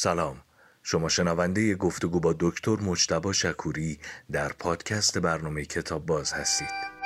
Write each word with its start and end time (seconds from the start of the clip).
سلام. 0.00 0.36
شما 0.82 1.08
شنونده 1.08 1.74
گفتگو 1.74 2.20
با 2.20 2.34
دکتر 2.40 2.76
مجتبا 2.76 3.32
شکوری 3.32 3.98
در 4.32 4.48
پادکست 4.48 5.18
برنامه 5.18 5.64
کتاب 5.64 6.06
باز 6.06 6.32
هستید. 6.32 6.97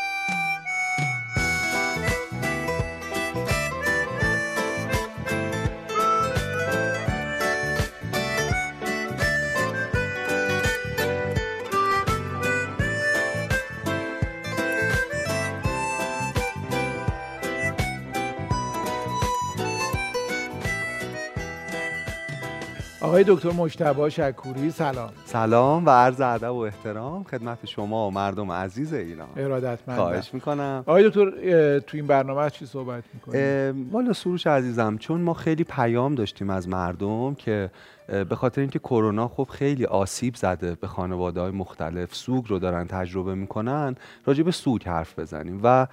آقای 23.22 23.34
دکتر 23.34 23.52
مجتبا 23.52 24.08
شکوری 24.08 24.70
سلام. 24.70 25.10
سلام 25.24 25.86
و 25.86 25.90
عرض 25.90 26.20
ادب 26.20 26.52
و 26.52 26.58
احترام 26.58 27.24
خدمت 27.24 27.66
شما 27.66 28.08
و 28.08 28.10
مردم 28.10 28.52
عزیز 28.52 28.94
ایران. 28.94 29.28
ارادتمند 29.36 29.98
خواهش 29.98 30.34
می‌کنم. 30.34 30.84
آقای 30.86 31.08
دکتر 31.08 31.30
تو 31.78 31.96
این 31.96 32.06
برنامه 32.06 32.50
چی 32.50 32.66
صحبت 32.66 33.04
می‌کنیم 33.14 33.90
والا 33.92 34.12
سروش 34.12 34.46
عزیزم 34.46 34.96
چون 34.98 35.20
ما 35.20 35.34
خیلی 35.34 35.64
پیام 35.64 36.14
داشتیم 36.14 36.50
از 36.50 36.68
مردم 36.68 37.34
که 37.34 37.70
به 38.06 38.36
خاطر 38.36 38.60
اینکه 38.60 38.78
کرونا 38.78 39.28
خب 39.28 39.48
خیلی 39.50 39.84
آسیب 39.84 40.34
زده 40.34 40.74
به 40.74 40.86
خانواده 40.86 41.40
های 41.40 41.50
مختلف. 41.50 42.14
سوگ 42.14 42.44
رو 42.48 42.58
دارن 42.58 42.86
تجربه 42.86 43.34
می‌کنن 43.34 43.94
راجع 44.24 44.42
به 44.42 44.50
سوگ 44.50 44.84
حرف 44.84 45.18
بزنیم. 45.18 45.60
و 45.62 45.86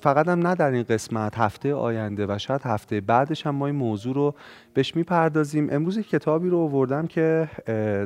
فقط 0.00 0.28
هم 0.28 0.46
نه 0.46 0.54
در 0.54 0.70
این 0.70 0.82
قسمت 0.82 1.38
هفته 1.38 1.74
آینده 1.74 2.26
و 2.26 2.38
شاید 2.38 2.62
هفته 2.64 3.00
بعدش 3.00 3.46
هم 3.46 3.54
ما 3.54 3.66
این 3.66 3.76
موضوع 3.76 4.14
رو 4.14 4.34
بهش 4.74 4.96
می‌پردازیم. 4.96 5.68
امروز 5.70 5.98
کتابی 5.98 6.48
رو 6.48 6.58
آوردم 6.58 7.06
که 7.06 7.48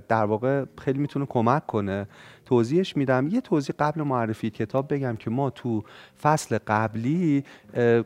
در 0.09 0.25
واقع 0.25 0.65
خیلی 0.79 0.99
می‌تونه 0.99 1.27
کمک 1.27 1.67
کنه 1.67 2.07
توضیحش 2.53 2.97
میدم. 2.97 3.29
یه 3.29 3.41
توضیح 3.41 3.75
قبل 3.79 4.03
معرفی 4.03 4.51
کتاب 4.51 4.95
بگم 4.95 5.17
که 5.17 5.31
ما 5.31 5.51
تو 5.51 5.83
فصل 6.23 6.59
قبلی 6.67 7.45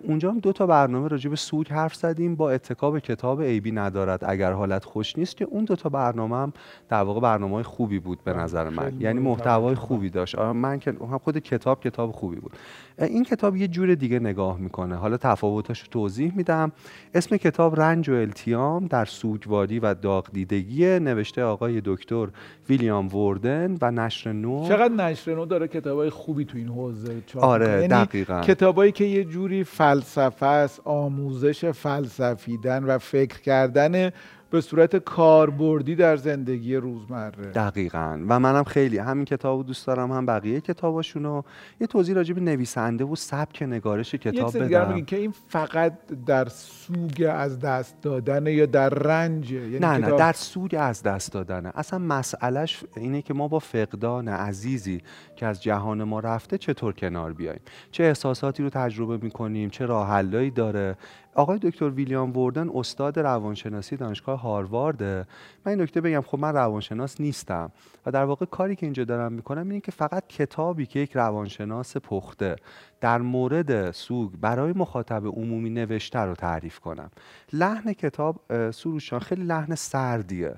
اونجا 0.02 0.30
هم 0.30 0.38
دو 0.38 0.52
تا 0.52 0.66
برنامه 0.66 1.08
راجع 1.08 1.30
به 1.30 1.36
سوگ 1.36 1.68
حرف 1.68 1.94
زدیم. 1.94 2.36
با 2.36 2.50
اتکاب 2.50 2.98
کتاب 2.98 3.38
ایبی 3.38 3.72
ندارد 3.72 4.24
اگر 4.24 4.52
حالت 4.52 4.84
خوش 4.84 5.18
نیست 5.18 5.36
که 5.36 5.44
اون 5.44 5.64
دو 5.64 5.76
تا 5.76 5.88
برنامه 5.88 6.36
هم 6.36 6.52
در 6.88 7.02
واقع 7.02 7.20
برنامه 7.20 7.62
خوبی 7.62 7.98
بود 7.98 8.18
به 8.24 8.32
نظر 8.32 8.68
من. 8.68 9.00
یعنی 9.00 9.20
محتوای 9.20 9.74
خوبی 9.74 10.10
داشت. 10.10 10.38
من 10.38 10.78
که 10.78 10.92
خود 11.22 11.38
کتاب 11.38 11.80
کتاب 11.80 12.12
خوبی 12.12 12.36
بود. 12.36 12.52
این 12.98 13.24
کتاب 13.24 13.56
یه 13.56 13.68
جور 13.68 13.94
دیگه 13.94 14.18
نگاه 14.18 14.58
می‌کنه. 14.58 14.94
حالا 14.94 15.16
تفاوتاش 15.16 15.80
رو 15.80 15.86
توضیح 15.90 16.32
میدم. 16.36 16.72
اسم 17.14 17.36
کتاب 17.36 17.80
رنج 17.80 18.08
و 18.08 18.12
التیام 18.12 18.86
در 18.86 19.04
سوگواری 19.04 19.78
و 19.78 19.94
داغ 19.94 20.28
دیدگی 20.32 20.98
نوشته 20.98 21.42
آقای 21.42 21.82
دکتر 21.84 22.28
ویلیام 22.68 23.14
وردن 23.14 23.76
و 23.80 23.90
نشر 23.90 24.32
نو. 24.40 24.68
چقدر 24.68 24.94
نشر 24.94 25.34
نو 25.34 25.46
داره 25.46 25.68
کتابای 25.68 26.10
خوبی 26.10 26.44
تو 26.44 26.58
این 26.58 26.68
حوزه 26.68 27.22
آره 27.40 27.68
یعنی 27.68 27.88
دقیقا. 27.88 28.40
کتابایی 28.40 28.92
که 28.92 29.04
یه 29.04 29.24
جوری 29.24 29.64
فلسفه 29.64 30.46
است 30.46 30.80
آموزش 30.84 31.64
فلسفیدن 31.64 32.84
و 32.84 32.98
فکر 32.98 33.40
کردن 33.40 34.10
به 34.50 34.60
صورت 34.60 34.96
کاربردی 34.96 35.94
در 35.94 36.16
زندگی 36.16 36.76
روزمره. 36.76 37.50
دقیقا. 37.54 38.20
و 38.28 38.40
منم 38.40 38.64
خیلی 38.64 38.98
همین 38.98 39.24
کتاب 39.24 39.66
دوست 39.66 39.86
دارم 39.86 40.12
هم 40.12 40.26
بقیه 40.26 40.60
کتاباشونو 40.60 41.42
یه 41.80 41.86
توضیح 41.86 42.14
راجع 42.14 42.34
به 42.34 42.40
نویسنده 42.40 43.04
و 43.04 43.16
سبک 43.16 43.62
نگارش 43.62 44.14
کتاب 44.14 44.58
بدم. 44.58 45.04
که 45.04 45.16
این 45.16 45.34
فقط 45.48 45.92
در 46.26 46.48
سوگ 46.48 47.30
از 47.30 47.60
دست 47.60 47.96
دادن 48.02 48.46
یا 48.46 48.66
در 48.66 48.88
رنج؟ 48.88 49.52
یعنی 49.52 49.78
نه 49.78 49.98
نه 49.98 50.10
در 50.16 50.32
سوگ 50.32 50.76
از 50.78 51.02
دست 51.02 51.32
دادنه 51.32 51.72
اصلا 51.74 51.98
مسئلهش 51.98 52.84
اینه 52.96 53.22
که 53.22 53.34
ما 53.34 53.48
با 53.48 53.58
فقدان 53.58 54.28
عزیزی 54.28 55.00
که 55.36 55.46
از 55.46 55.62
جهان 55.62 56.04
ما 56.04 56.20
رفته 56.20 56.58
چطور 56.58 56.92
کنار 56.92 57.32
بیایم 57.32 57.60
چه 57.90 58.04
احساساتی 58.04 58.62
رو 58.62 58.70
تجربه 58.70 59.18
می‌کنیم؟ 59.24 59.70
چه 59.70 59.86
راه 59.86 60.22
داره؟ 60.50 60.96
آقای 61.36 61.58
دکتر 61.58 61.88
ویلیام 61.88 62.36
وردن 62.36 62.68
استاد 62.74 63.18
روانشناسی 63.18 63.96
دانشگاه 63.96 64.40
هاروارده 64.40 65.26
من 65.66 65.70
این 65.70 65.80
نکته 65.82 66.00
بگم 66.00 66.20
خب 66.20 66.38
من 66.38 66.52
روانشناس 66.52 67.20
نیستم 67.20 67.72
و 68.06 68.10
در 68.10 68.24
واقع 68.24 68.46
کاری 68.46 68.76
که 68.76 68.86
اینجا 68.86 69.04
دارم 69.04 69.32
می‌کنم 69.32 69.68
اینه 69.68 69.80
که 69.80 69.92
فقط 69.92 70.26
کتابی 70.26 70.86
که 70.86 71.00
یک 71.00 71.12
روانشناس 71.12 71.96
پخته 71.96 72.56
در 73.00 73.18
مورد 73.18 73.90
سوگ 73.90 74.32
برای 74.40 74.72
مخاطب 74.72 75.26
عمومی 75.26 75.70
نوشته 75.70 76.18
رو 76.18 76.34
تعریف 76.34 76.78
کنم. 76.78 77.10
لحن 77.52 77.92
کتاب 77.92 78.40
سروشان 78.70 79.18
خیلی 79.18 79.44
لحن 79.44 79.74
سردیه. 79.74 80.54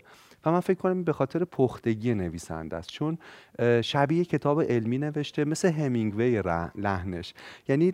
من 0.50 0.60
فکر 0.60 0.78
کنم 0.78 1.04
به 1.04 1.12
خاطر 1.12 1.44
پختگی 1.44 2.14
نویسنده 2.14 2.76
است. 2.76 2.88
چون 2.88 3.19
شبیه 3.82 4.25
کتاب 4.25 4.62
علمی 4.62 4.98
نوشته 4.98 5.44
مثل 5.44 5.72
همینگوی 5.72 6.42
لحنش. 6.75 7.34
یعنی 7.69 7.92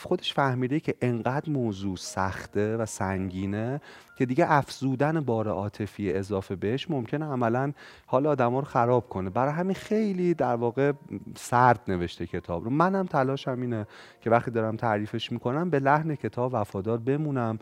خودش 0.00 0.34
فهمیده 0.34 0.80
که 0.80 0.94
انقدر 1.00 1.50
موضوع 1.50 1.96
سخته 1.96 2.76
و 2.76 2.86
سنگینه 2.86 3.80
که 4.16 4.26
دیگه 4.26 4.52
افزودن 4.52 5.20
بار 5.20 5.48
عاطفی 5.48 6.12
اضافه 6.12 6.56
بهش 6.56 6.90
ممکنه 6.90 7.24
عملا 7.24 7.72
حال 8.06 8.26
آدم 8.26 8.56
رو 8.56 8.62
خراب 8.62 9.08
کنه. 9.08 9.30
برای 9.30 9.52
همین 9.52 9.74
خیلی 9.74 10.34
در 10.34 10.54
واقع 10.54 10.92
سرد 11.36 11.80
نوشته 11.88 12.26
کتاب 12.26 12.64
رو. 12.64 12.70
منم 12.70 13.06
تلاشم 13.06 13.60
اینه 13.60 13.86
که 14.20 14.30
وقتی 14.30 14.50
دارم 14.50 14.76
تعریفش 14.76 15.32
می‌کنم 15.32 15.70
به 15.70 15.78
لحن 15.78 16.14
کتاب 16.14 16.54
وفادار 16.54 16.98
بمونم. 16.98 17.58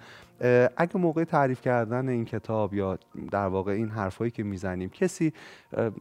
اگه 0.77 0.97
موقع 0.97 1.25
تعریف 1.25 1.61
کردن 1.61 2.09
این 2.09 2.25
کتاب 2.25 2.75
یا 2.75 2.99
در 3.31 3.47
واقع 3.47 3.73
این 3.73 3.89
حرفایی 3.89 4.31
که 4.31 4.43
می‌زنیم 4.43 4.89
کسی 4.89 5.33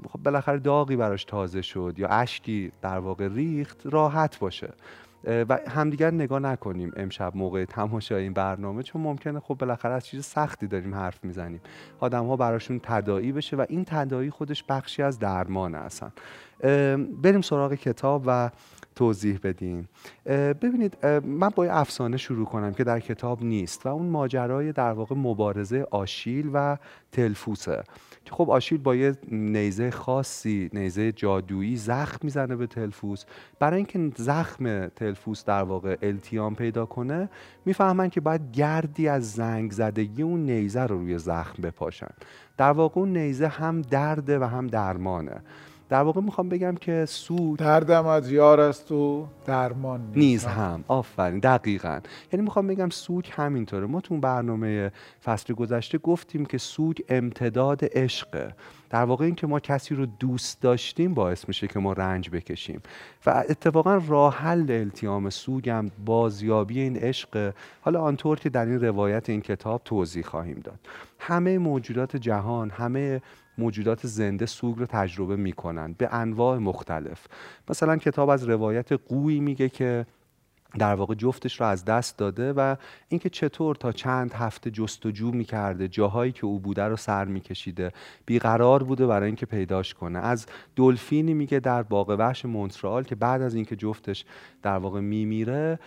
خب 0.10 0.20
بالاخره 0.24 0.60
داغی 0.60 0.96
براش 0.96 1.26
تازه 1.26 1.62
شد 1.62 1.94
یا 1.98 2.08
اشکی 2.08 2.72
در 2.82 2.98
واقع 2.98 3.28
ریخت 3.28 3.82
راحت 3.86 4.40
باشه. 4.40 4.74
و 5.24 5.60
همدیگر 5.68 6.12
نگاه 6.12 6.40
نکنیم 6.40 6.92
امشب 6.96 7.36
موقع 7.36 7.66
تماشای 7.66 8.24
این 8.24 8.34
برنامه 8.34 8.84
چون 8.84 9.02
ممکنه 9.02 9.40
خب 9.40 9.54
بالاخره 9.54 9.94
از 9.94 10.06
چیز 10.06 10.26
سختی 10.26 10.68
داریم 10.68 10.96
حرف 10.96 11.24
می‌زنیم. 11.24 11.62
آدم 12.00 12.26
ها 12.26 12.36
براشون 12.36 12.80
تدایی 12.84 13.32
بشه 13.32 13.58
و 13.58 13.66
این 13.70 13.86
تدایی 13.86 14.30
خودش 14.30 14.64
بخشی 14.64 15.04
از 15.04 15.20
درمان 15.20 15.76
هستن. 15.76 16.12
بریم 17.24 17.42
سراغ 17.42 17.74
کتاب 17.74 18.24
و 18.28 18.50
توضیح 18.96 19.40
بدیم. 19.44 19.90
ببینید 20.26 21.06
من 21.26 21.50
با 21.50 21.66
افسانه 21.66 22.18
شروع 22.18 22.46
کنم 22.46 22.74
که 22.74 22.84
در 22.84 23.00
کتاب 23.00 23.44
نیست 23.44 23.86
و 23.86 23.90
اون 23.90 24.06
ماجرای 24.06 24.72
در 24.72 24.92
واقع 24.92 25.16
مبارزه 25.16 25.88
آشیل 25.92 26.50
و 26.54 26.78
تلفوسه. 27.12 27.84
که 28.26 28.32
خب 28.32 28.50
آشیل 28.50 28.78
با 28.78 28.96
یه 28.96 29.16
نیزه 29.32 29.92
خاصی 29.92 30.70
نیزه 30.74 31.12
جادویی 31.12 31.78
زخم 31.78 32.20
می‌زنه 32.24 32.56
به 32.56 32.68
تلفوس. 32.68 33.26
برای 33.60 33.78
اینکه 33.78 34.12
زخم 34.24 34.88
تلفوس 34.88 35.46
در 35.46 35.64
واقع 35.64 35.98
التیام 36.02 36.56
پیدا 36.56 36.86
کنه 36.86 37.30
می‌فهمن 37.66 38.10
که 38.10 38.22
باید 38.22 38.52
گردی 38.52 39.08
از 39.08 39.32
زنگ 39.32 39.72
زدگی 39.72 40.22
اون 40.22 40.46
نیزه 40.46 40.82
رو 40.82 41.00
روی 41.00 41.18
زخم 41.18 41.62
بپاشن. 41.62 42.12
در 42.58 42.72
واقع 42.72 43.02
اون 43.02 43.18
نیزه 43.18 43.48
هم 43.48 43.82
درده 43.82 44.40
و 44.40 44.44
هم 44.44 44.68
درمانه. 44.68 45.42
در 45.90 46.02
واقع 46.02 46.22
می‌خوام 46.22 46.50
بگم 46.50 46.76
که 46.76 47.06
سود 47.06 47.60
دردم 47.60 48.06
از 48.06 48.32
یار 48.32 48.60
است 48.60 48.92
و 48.92 49.28
درمان 49.46 50.12
نیز 50.16 50.46
هم. 50.46 50.84
آفرین. 50.88 51.40
دقیقا. 51.40 52.00
یعنی 52.32 52.44
می‌خوام 52.44 52.68
بگم 52.68 52.90
سوگ 52.90 53.26
همینطوره. 53.32 53.86
ما 53.86 54.02
تو 54.02 54.18
برنامه 54.18 54.92
فصل 55.24 55.54
گذشته 55.54 55.98
گفتیم 55.98 56.46
که 56.46 56.58
سوگ 56.58 56.98
امتداد 57.10 57.80
عشقه. 57.92 58.56
در 58.90 59.04
واقع 59.04 59.26
این 59.26 59.36
که 59.36 59.48
ما 59.48 59.60
کسی 59.60 59.96
رو 59.96 60.06
دوست 60.06 60.62
داشتیم 60.62 61.14
باعث 61.14 61.48
میشه 61.48 61.68
که 61.68 61.80
ما 61.80 61.94
رنج 61.94 62.30
بکشیم. 62.30 62.82
و 63.26 63.44
اتفاقا 63.50 64.02
راه 64.08 64.36
حل 64.36 64.72
التیام 64.72 65.30
سوگم 65.30 65.86
بازیابی 66.06 66.80
این 66.80 66.98
عشق. 66.98 67.54
حالا 67.82 68.02
آنطور 68.02 68.40
که 68.40 68.50
در 68.50 68.66
این 68.66 68.82
روایت 68.82 69.30
این 69.30 69.42
کتاب 69.42 69.82
توضیح 69.86 70.24
خواهیم 70.24 70.62
داد. 70.64 70.80
همه 71.20 71.58
موجودات 71.58 72.16
جهان 72.18 72.70
همه 72.70 73.22
موجودات 73.58 74.08
زنده 74.08 74.46
سوگ 74.46 74.80
رو 74.80 74.86
تجربه 74.86 75.36
می‌کنن 75.36 75.96
به 75.98 76.14
انواع 76.14 76.58
مختلف. 76.58 77.28
مثلا 77.70 77.98
کتاب 77.98 78.30
از 78.30 78.50
روایت 78.50 78.92
قوی 78.92 79.40
میگه 79.40 79.70
که 79.70 80.06
در 80.80 80.96
واقع 80.96 81.16
جفتش 81.16 81.62
رو 81.62 81.68
از 81.68 81.86
دست 81.86 82.18
داده 82.18 82.54
و 82.54 82.76
اینکه 83.10 83.30
چطور 83.30 83.76
تا 83.76 83.92
چند 83.92 84.34
هفته 84.34 84.72
جستجو 84.72 85.32
می‌کرده 85.32 85.88
جاهایی 85.88 86.32
که 86.32 86.46
او 86.46 86.60
بوده 86.60 86.84
رو 86.84 86.96
سر 86.96 87.26
میکشیده 87.26 87.92
بیقرار 88.26 88.84
بوده 88.84 89.08
برای 89.08 89.26
اینکه 89.26 89.46
پیداش 89.46 89.94
کنه. 89.94 90.20
از 90.20 90.46
دلفینی 90.76 91.34
میگه 91.34 91.60
در 91.60 91.84
باغ 91.84 92.16
وحش 92.20 92.46
مونترال 92.46 93.04
که 93.04 93.16
بعد 93.16 93.42
از 93.42 93.56
اینکه 93.56 93.76
جفتش 93.76 94.26
در 94.62 94.78
واقع 94.78 95.00
میمیره 95.00 95.80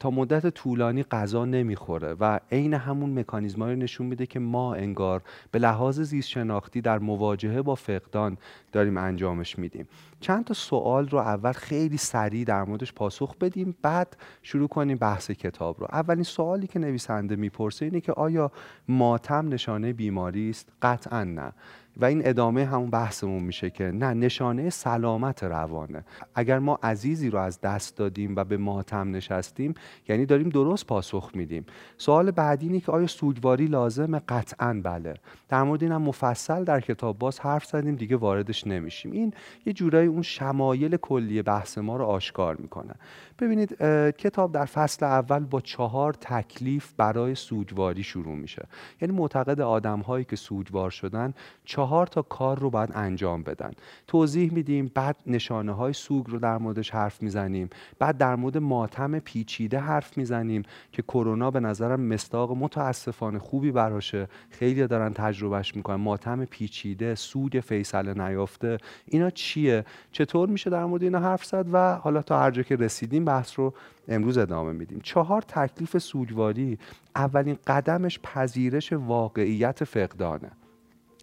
تا 0.00 0.10
مدت 0.10 0.46
طولانی 0.46 1.02
غذا 1.02 1.44
نمی‌خوره 1.44 2.16
و 2.20 2.40
عین 2.52 2.74
همون 2.74 3.18
مکانیزم 3.18 3.62
رو 3.62 3.76
نشون 3.76 4.06
میده 4.06 4.26
که 4.26 4.38
ما 4.38 4.74
انگار 4.74 5.22
به 5.50 5.58
لحاظ 5.58 6.00
زیست 6.00 6.28
شناختی 6.28 6.80
در 6.80 6.98
مواجهه 6.98 7.62
با 7.62 7.74
فقدان 7.74 8.38
داریم 8.72 8.96
انجامش 8.96 9.58
میدیم. 9.58 9.88
چند 10.20 10.44
تا 10.44 10.54
سوال 10.54 11.08
رو 11.08 11.18
اول 11.18 11.52
خیلی 11.52 11.96
سریع 11.96 12.44
در 12.44 12.64
موردش 12.64 12.92
پاسخ 12.92 13.36
بدیم 13.36 13.76
بعد 13.82 14.16
شروع 14.42 14.68
کنیم 14.68 14.98
بحث 14.98 15.30
کتاب 15.30 15.80
رو. 15.80 15.86
اولین 15.92 16.24
سوالی 16.24 16.66
که 16.66 16.78
نویسنده 16.78 17.36
می‌پرسه 17.36 17.84
اینه 17.84 18.00
که 18.00 18.12
آیا 18.12 18.52
ماتم 18.88 19.48
نشانه 19.48 19.92
بیماری 19.92 20.50
است 20.50 20.72
قطعا 20.82 21.24
نه. 21.24 21.52
و 21.96 22.04
این 22.04 22.28
ادامه 22.28 22.64
همون 22.64 22.90
بحثمون 22.90 23.42
میشه 23.42 23.70
که 23.70 23.84
نه 23.84 24.14
نشانه 24.14 24.70
سلامت 24.70 25.42
روانه. 25.44 26.04
اگر 26.34 26.58
ما 26.58 26.78
عزیزی 26.82 27.30
رو 27.30 27.38
از 27.38 27.60
دست 27.60 27.96
دادیم 27.96 28.36
و 28.36 28.44
به 28.44 28.56
ماتم 28.56 29.10
نشستیم 29.10 29.74
یعنی 30.08 30.26
داریم 30.26 30.48
درست 30.48 30.86
پاسخ 30.86 31.30
میدیم. 31.34 31.66
سوال 31.98 32.30
بعدی 32.30 32.66
اینه 32.66 32.80
که 32.80 32.92
آیا 32.92 33.06
سوگواری 33.06 33.66
لازمه؟ 33.66 34.20
قطعا 34.28 34.80
بله. 34.84 35.14
در 35.48 35.62
مورد 35.62 35.82
اینم 35.82 36.02
مفصل 36.02 36.64
در 36.64 36.80
کتاب 36.80 37.18
باز 37.18 37.40
حرف 37.40 37.64
زدیم 37.64 37.94
دیگه 37.96 38.16
واردش 38.16 38.66
نمیشیم. 38.66 39.12
این 39.12 39.34
یه 39.66 39.72
جورایی 39.72 40.08
اون 40.08 40.22
شمایل 40.22 40.96
کلی 40.96 41.42
بحث 41.42 41.78
ما 41.78 41.96
رو 41.96 42.04
آشکار 42.04 42.56
می‌کنه. 42.56 42.94
ببینید 43.38 43.82
کتاب 44.12 44.52
در 44.52 44.64
فصل 44.64 45.06
اول 45.06 45.44
با 45.44 45.60
چهار 45.60 46.12
تکلیف 46.12 46.92
برای 46.96 47.34
سوگواری 47.34 48.02
شروع 48.02 48.36
میشه. 48.36 48.66
یعنی 49.00 49.14
معتقد 49.14 49.60
آدم 49.60 50.00
هایی 50.00 50.24
که 50.24 50.36
سوگوار 50.36 50.90
شدن 50.90 51.34
چهار 51.64 51.85
تا 52.06 52.22
کار 52.22 52.58
رو 52.58 52.70
باید 52.70 52.90
انجام 52.94 53.42
بدن. 53.42 53.70
توضیح 54.06 54.52
میدیم 54.52 54.90
بعد 54.94 55.16
نشانه 55.26 55.72
های 55.72 55.92
سوگ 55.92 56.30
رو 56.30 56.38
در 56.38 56.58
موردش 56.58 56.90
حرف 56.90 57.22
می‌زنیم. 57.22 57.70
بعد 57.98 58.18
در 58.18 58.36
مورد 58.36 58.58
ماتم 58.58 59.18
پیچیده 59.18 59.78
حرف 59.78 60.18
می‌زنیم 60.18 60.62
که 60.92 61.02
کرونا 61.02 61.50
به 61.50 61.60
نظرم 61.60 62.00
مستاق 62.00 62.52
متاسفانه 62.52 63.38
خوبی 63.38 63.70
براشه. 63.70 64.28
خیلی 64.50 64.86
دارن 64.86 65.12
تجربهش 65.12 65.76
می‌کنن. 65.76 65.96
ماتم 65.96 66.44
پیچیده 66.44 67.14
سوگ 67.14 67.60
فیصله 67.64 68.14
نیافته 68.14 68.78
اینا 69.06 69.30
چیه؟ 69.30 69.84
چطور 70.12 70.48
میشه 70.48 70.70
در 70.70 70.84
مورد 70.84 71.02
اینا 71.02 71.20
حرف 71.20 71.44
زد؟ 71.44 71.66
و 71.72 71.94
حالا 71.94 72.22
تا 72.22 72.38
هر 72.38 72.50
جا 72.50 72.62
که 72.62 72.76
رسیدیم 72.76 73.24
بحث 73.24 73.58
رو 73.58 73.74
امروز 74.08 74.38
ادامه 74.38 74.72
میدیم. 74.72 75.00
چهار 75.02 75.42
تکلیف 75.42 75.98
سوگواری. 75.98 76.78
اولین 77.16 77.58
قدمش 77.66 78.20
پذیرش 78.22 78.92
واقعیت 78.92 79.84
فقدانه. 79.84 80.50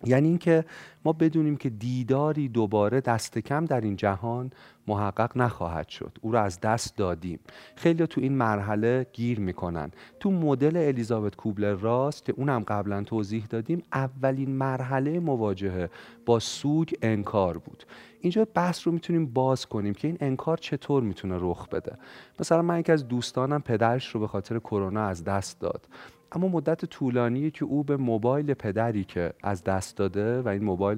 یعنی 0.05 0.27
اینکه 0.27 0.65
ما 1.05 1.13
بدونیم 1.13 1.57
که 1.57 1.69
دیداری 1.69 2.49
دوباره 2.49 3.01
دست 3.01 3.37
کم 3.37 3.65
در 3.65 3.81
این 3.81 3.95
جهان 3.95 4.51
محقق 4.87 5.37
نخواهد 5.37 5.89
شد. 5.89 6.17
او 6.21 6.31
را 6.31 6.41
از 6.41 6.59
دست 6.59 6.97
دادیم. 6.97 7.39
خیلی 7.75 8.07
تو 8.07 8.21
این 8.21 8.33
مرحله 8.33 9.07
گیر 9.13 9.39
می‌کنن. 9.39 9.91
تو 10.19 10.31
مدل 10.31 10.77
الیزابت 10.77 11.35
کوبلر 11.35 11.73
راست 11.73 12.25
که 12.25 12.33
اونم 12.37 12.63
قبلا 12.67 13.03
توضیح 13.03 13.45
دادیم 13.45 13.83
اولین 13.93 14.49
مرحله 14.49 15.19
مواجهه 15.19 15.89
با 16.25 16.39
سوگ 16.39 16.93
انکار 17.01 17.57
بود. 17.57 17.83
اینجا 18.21 18.47
بحث 18.53 18.87
رو 18.87 18.93
می‌تونیم 18.93 19.25
باز 19.25 19.65
کنیم 19.65 19.93
که 19.93 20.07
این 20.07 20.17
انکار 20.19 20.57
چطور 20.57 21.03
می‌تونه 21.03 21.37
رخ 21.39 21.67
بده. 21.67 21.97
مثلا 22.39 22.61
من 22.61 22.79
یکی 22.79 22.91
از 22.91 23.07
دوستانم 23.07 23.61
پدرش 23.61 24.07
رو 24.07 24.19
به 24.19 24.27
خاطر 24.27 24.59
کرونا 24.59 25.03
از 25.03 25.23
دست 25.23 25.59
داد. 25.59 25.87
اما 26.33 26.47
مدت 26.47 26.85
طولانی 26.85 27.51
که 27.51 27.65
او 27.65 27.83
به 27.83 27.97
موبایل 27.97 28.53
پدری 28.53 29.03
که 29.03 29.33
از 29.43 29.63
دست 29.63 29.97
داده 29.97 30.41
و 30.41 30.47
این 30.47 30.63
موبایل 30.63 30.97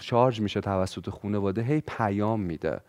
شارژ 0.00 0.40
میشه 0.40 0.60
توسط 0.60 1.10
خانواده 1.10 1.62
هی 1.62 1.82
پیام 1.86 2.40
میده. 2.40 2.80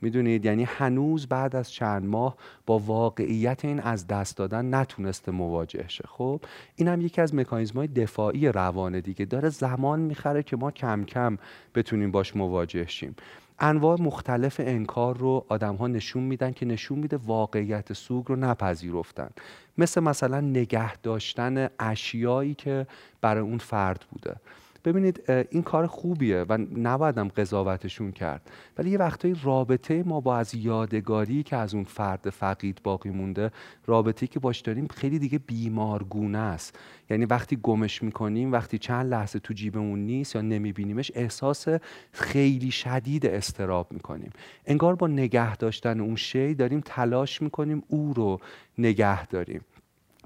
می‌دونید؟ 0.00 0.44
یعنی 0.44 0.64
هنوز 0.64 1.26
بعد 1.26 1.56
از 1.56 1.72
چند 1.72 2.06
ماه 2.06 2.36
با 2.66 2.78
واقعیت 2.78 3.64
این 3.64 3.80
از 3.80 4.06
دست 4.06 4.36
دادن 4.36 4.74
نتونسته 4.74 5.32
مواجه 5.32 5.88
شه. 5.88 6.04
خب 6.08 6.40
این 6.76 6.88
هم 6.88 7.00
یکی 7.00 7.20
از 7.20 7.34
مکانیزم 7.34 7.74
های 7.74 7.86
دفاعی 7.86 8.48
روانه 8.48 9.00
دیگه. 9.00 9.24
داره 9.24 9.48
زمان 9.48 10.00
می‌خره 10.00 10.42
که 10.42 10.56
ما 10.56 10.70
کم 10.70 11.04
کم 11.04 11.38
بتونیم 11.74 12.10
باش 12.10 12.36
مواجه 12.36 12.86
شیم. 12.86 13.16
انواع 13.58 14.00
مختلف 14.00 14.60
انکار 14.64 15.16
رو 15.16 15.44
آدم 15.48 15.74
ها 15.74 15.86
نشون 15.86 16.22
میدن 16.22 16.52
که 16.52 16.66
نشون 16.66 16.98
میده 16.98 17.16
واقعیت 17.16 17.92
سوگ 17.92 18.26
رو 18.26 18.36
نپذیرفتن. 18.36 19.30
مثل 19.78 20.00
مثلا 20.00 20.40
نگه 20.40 20.96
داشتن 20.96 21.68
اشیایی 21.78 22.54
که 22.54 22.86
برای 23.20 23.42
اون 23.42 23.58
فرد 23.58 24.04
بوده. 24.10 24.36
ببینید 24.84 25.30
این 25.50 25.62
کار 25.62 25.86
خوبیه 25.86 26.46
و 26.48 26.58
نبایدم 26.76 27.28
قضاوتشون 27.28 28.12
کرد. 28.12 28.50
ولی 28.78 28.90
یه 28.90 28.98
وقتایی 28.98 29.36
رابطه 29.42 30.02
ما 30.02 30.20
با 30.20 30.36
از 30.36 30.54
یادگاری 30.54 31.42
که 31.42 31.56
از 31.56 31.74
اون 31.74 31.84
فرد 31.84 32.30
فقید 32.30 32.80
باقی 32.84 33.10
مونده 33.10 33.50
رابطه 33.86 34.26
که 34.26 34.40
باش 34.40 34.60
داریم 34.60 34.86
خیلی 34.86 35.18
دیگه 35.18 35.38
بیمارگونه 35.38 36.38
است. 36.38 36.78
یعنی 37.10 37.24
وقتی 37.24 37.58
گمش 37.62 38.02
می‌کنیم 38.02 38.52
وقتی 38.52 38.78
چند 38.78 39.10
لحظه 39.10 39.38
تو 39.38 39.54
جیبمون 39.54 39.98
نیست 39.98 40.34
یا 40.34 40.40
نمیبینیمش 40.40 41.12
احساس 41.14 41.66
خیلی 42.12 42.70
شدید 42.70 43.26
استراب 43.26 43.92
می‌کنیم. 43.92 44.30
انگار 44.66 44.94
با 44.94 45.06
نگه 45.06 45.56
داشتن 45.56 46.00
اون 46.00 46.16
شی 46.16 46.54
داریم 46.54 46.82
تلاش 46.84 47.42
می‌کنیم 47.42 47.82
او 47.88 48.12
رو 48.14 48.40
نگه 48.78 49.26
داریم. 49.26 49.60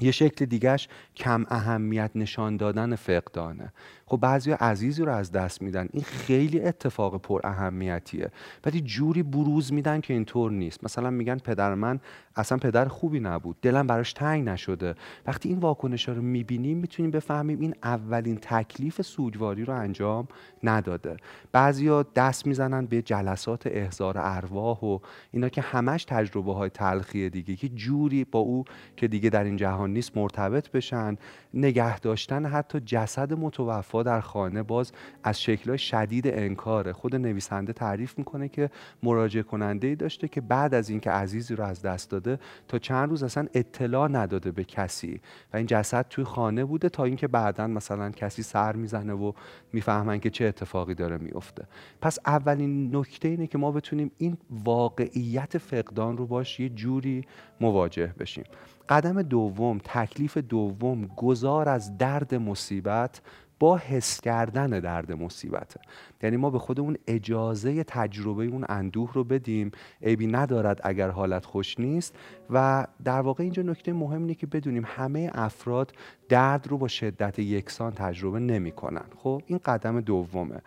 یه 0.01 0.11
شکل 0.11 0.45
دیگهش 0.45 0.89
کم 1.17 1.47
اهمیت 1.49 2.11
نشان 2.15 2.57
دادن 2.57 2.97
فقدانه. 2.97 3.73
خب 4.09 4.17
بعضی 4.17 4.51
عزیزی 4.53 5.03
رو 5.03 5.13
از 5.13 5.33
دست 5.33 5.63
میدن. 5.63 5.89
این 5.93 6.03
خیلی 6.03 6.61
اتفاق 6.61 7.21
پر 7.21 7.41
اهمیتیه. 7.45 8.31
ولی 8.67 8.81
جوری 8.81 9.23
بروز 9.23 9.73
میدن 9.73 10.01
که 10.01 10.15
اینطور 10.15 10.51
نیست. 10.53 10.85
مثلا 10.85 11.11
میگن 11.11 11.39
پدر 11.39 11.75
من 11.75 12.01
اصلا 12.37 12.59
پدر 12.59 12.89
خوبی 12.89 13.21
نبود. 13.21 13.57
دلم 13.63 13.87
براش 13.87 14.13
تنگ 14.13 14.49
نشده. 14.49 14.95
وقتی 15.27 15.49
این 15.49 15.59
واکنش 15.59 16.09
رو 16.09 16.23
می‌بینیم 16.23 16.79
می‌تونیم 16.79 17.11
بفهمیم 17.11 17.61
این 17.61 17.75
اولین 17.83 18.37
تکلیف 18.37 19.03
سوگواری 19.03 19.65
رو 19.65 19.75
انجام 19.75 20.29
نداده. 20.63 21.17
بعضیا 21.53 22.03
دست 22.03 22.47
می‌زنن 22.47 22.87
به 22.87 23.03
جلسات 23.03 23.67
احضار 23.67 24.15
ارواح 24.19 24.79
و 24.79 24.99
اینا 25.31 25.49
که 25.49 25.61
همش 25.61 26.05
تجربه 26.05 26.55
های 26.55 26.71
تلخیه 26.71 27.29
دیگه. 27.29 27.57
که 27.57 27.69
جوری 27.69 28.25
با 28.25 28.39
او 28.39 28.65
که 28.97 29.09
دیگه 29.09 29.31
در 29.31 29.45
این 29.45 29.57
جهان 29.57 29.93
نیست 29.93 30.17
مرتبط 30.17 30.71
بشن 30.71 31.17
نگه 31.55 32.01
داشتن 32.01 32.47
حتی 32.47 32.81
جسد 32.81 33.33
متوفا 33.33 33.98
در 34.03 34.21
خانه 34.21 34.63
باز 34.63 34.93
از 35.25 35.43
شکل 35.43 35.77
شدید 35.77 36.27
انکاره. 36.27 36.93
خود 36.93 37.17
نویسنده 37.17 37.73
تعریف 37.73 38.19
می‌کنه 38.19 38.49
که 38.49 38.71
مراجعه 39.03 39.43
کننده 39.43 39.87
ای 39.87 39.97
داشته 39.97 40.29
که 40.29 40.41
بعد 40.41 40.75
از 40.75 40.91
اینکه 40.91 41.11
عزیزی 41.11 41.55
رو 41.55 41.65
از 41.65 41.83
دست 41.83 42.11
داده 42.11 42.39
تا 42.69 42.79
چند 42.79 43.11
روز 43.11 43.23
اصلا 43.23 43.47
اطلاع 43.55 44.09
نداده 44.09 44.51
به 44.51 44.65
کسی. 44.65 45.21
و 45.53 45.57
این 45.57 45.67
جسد 45.67 46.07
توی 46.11 46.25
خانه 46.25 46.65
بوده 46.65 46.89
تا 46.89 47.05
اینکه 47.05 47.29
بعدا 47.29 47.67
مثلا 47.67 48.11
کسی 48.11 48.43
سر 48.43 48.77
می‌زنه 48.77 49.13
و 49.13 49.33
می‌فهمن 49.73 50.21
که 50.21 50.31
چه 50.31 50.45
اتفاقی 50.45 50.95
داره 50.95 51.19
میفته 51.19 51.65
پس 52.01 52.19
اولین 52.27 52.97
نکته 52.97 53.29
اینه 53.29 53.47
که 53.47 53.59
ما 53.59 53.73
بتونیم 53.73 54.11
این 54.19 54.37
واقعیت 54.51 55.59
فقدان 55.59 56.17
رو 56.17 56.27
باش 56.27 56.61
یه 56.61 56.69
جوری 56.69 57.25
مواجه 57.61 58.15
بشیم. 58.19 58.45
قدم 58.89 59.23
دوم 59.23 59.79
تکلیف 59.85 60.39
دوم 60.39 61.07
گذار 61.17 61.69
از 61.69 61.99
درد 61.99 62.35
مصیبت 62.35 63.21
با 63.61 63.77
حس 63.77 64.21
کردن 64.21 64.81
درد 64.81 65.13
مصیبته. 65.13 65.81
یعنی 66.23 66.37
ما 66.37 66.51
به 66.51 66.59
خودمون 66.59 66.97
اجازه 67.07 67.85
تجربه 67.85 68.45
اون 68.45 68.65
اندوه 68.69 69.13
رو 69.13 69.25
بدیم. 69.25 69.71
عیبی 70.03 70.27
ندارد 70.27 70.81
اگر 70.85 71.09
حالت 71.09 71.45
خوش 71.45 71.81
نیست. 71.81 72.15
و 72.51 72.87
در 73.05 73.21
واقع 73.21 73.45
اینجا 73.45 73.63
نکته 73.63 73.93
مهم 73.93 74.21
اینه 74.21 74.35
که 74.35 74.47
بدونیم 74.47 74.85
همه 74.87 75.31
افراد 75.35 75.93
درد 76.29 76.67
رو 76.69 76.79
با 76.79 76.89
شدت 76.89 77.39
یکسان 77.39 77.93
تجربه 77.93 78.39
نمی‌کنن. 78.39 79.05
خب 79.17 79.43
این 79.47 79.61
قدم 79.65 80.01
دومه. 80.01 80.61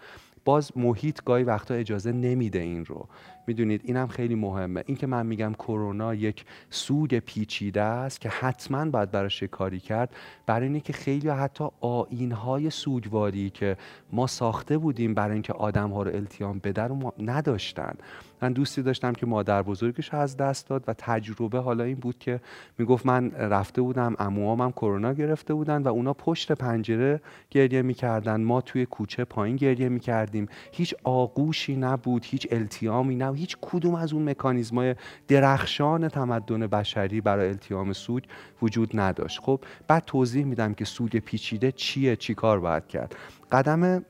باز 0.45 0.71
محیط 0.77 1.23
گاهی 1.23 1.43
وقتا 1.43 1.73
اجازه 1.73 2.11
نمیده 2.11 2.59
این 2.59 2.85
رو. 2.85 3.07
می‌دونید 3.47 3.81
اینم 3.83 4.07
خیلی 4.07 4.35
مهمه. 4.35 4.83
این 4.85 4.97
که 4.97 5.07
من 5.07 5.25
میگم 5.25 5.53
کرونا 5.53 6.15
یک 6.15 6.45
سوگ 6.69 7.19
پیچیده 7.19 7.81
است 7.81 8.21
که 8.21 8.29
حتما 8.29 8.85
باید 8.85 9.11
براش 9.11 9.43
کاری 9.43 9.79
کرد 9.79 10.15
برای 10.45 10.67
اینه 10.67 10.79
که 10.79 10.93
خیلی 10.93 11.29
حتی 11.29 11.67
آینهای 11.81 12.69
سوگواری 12.69 13.49
که 13.49 13.77
ما 14.11 14.27
ساخته 14.27 14.77
بودیم 14.77 15.13
برای 15.13 15.33
اینکه 15.33 15.53
آدم 15.53 15.89
ها 15.89 16.03
رو 16.03 16.15
التیام 16.15 16.59
بده 16.59 16.87
ما 16.87 17.13
نداشتن. 17.19 17.93
من 18.41 18.53
دوستی 18.53 18.81
داشتم 18.81 19.13
که 19.13 19.25
مادر 19.25 19.61
بزرگش 19.61 20.13
از 20.13 20.37
دست 20.37 20.69
داد 20.69 20.83
و 20.87 20.93
تجربه 20.97 21.59
حالا 21.59 21.83
این 21.83 21.95
بود 21.95 22.19
که 22.19 22.39
می‌گفت 22.77 23.05
من 23.05 23.31
رفته 23.31 23.81
بودم 23.81 24.15
هم 24.19 24.71
کرونا 24.71 25.13
گرفته 25.13 25.53
بودن 25.53 25.83
و 25.83 25.87
اونا 25.87 26.13
پشت 26.13 26.51
پنجره 26.51 27.21
گریه 27.49 27.81
می‌کردن. 27.81 28.41
ما 28.41 28.61
توی 28.61 28.85
کوچه 28.85 29.25
پایین 29.25 29.55
گریه 29.55 29.89
می‌کردیم. 29.89 30.47
هیچ 30.71 30.95
آغوشی 31.03 31.75
نبود 31.75 32.25
هیچ 32.25 32.47
التیامی 32.51 33.15
نبود. 33.15 33.30
هیچ 33.33 33.57
کدوم 33.61 33.95
از 33.95 34.13
اون 34.13 34.29
مکانیزمای 34.29 34.95
درخشان 35.27 36.07
تمدن 36.07 36.67
بشری 36.67 37.21
برای 37.21 37.49
التیام 37.49 37.93
سوگ 37.93 38.23
وجود 38.61 38.99
نداشت. 38.99 39.39
خب 39.39 39.61
بعد 39.87 40.03
توضیح 40.05 40.45
میدم 40.45 40.73
که 40.73 40.85
سوگ 40.85 41.17
پیچیده 41.17 41.71
چیه 41.71 42.15
چی 42.15 42.33
کار 42.33 42.59
باید 42.59 42.87
کرد. 42.87 43.15
قدم 43.51 44.05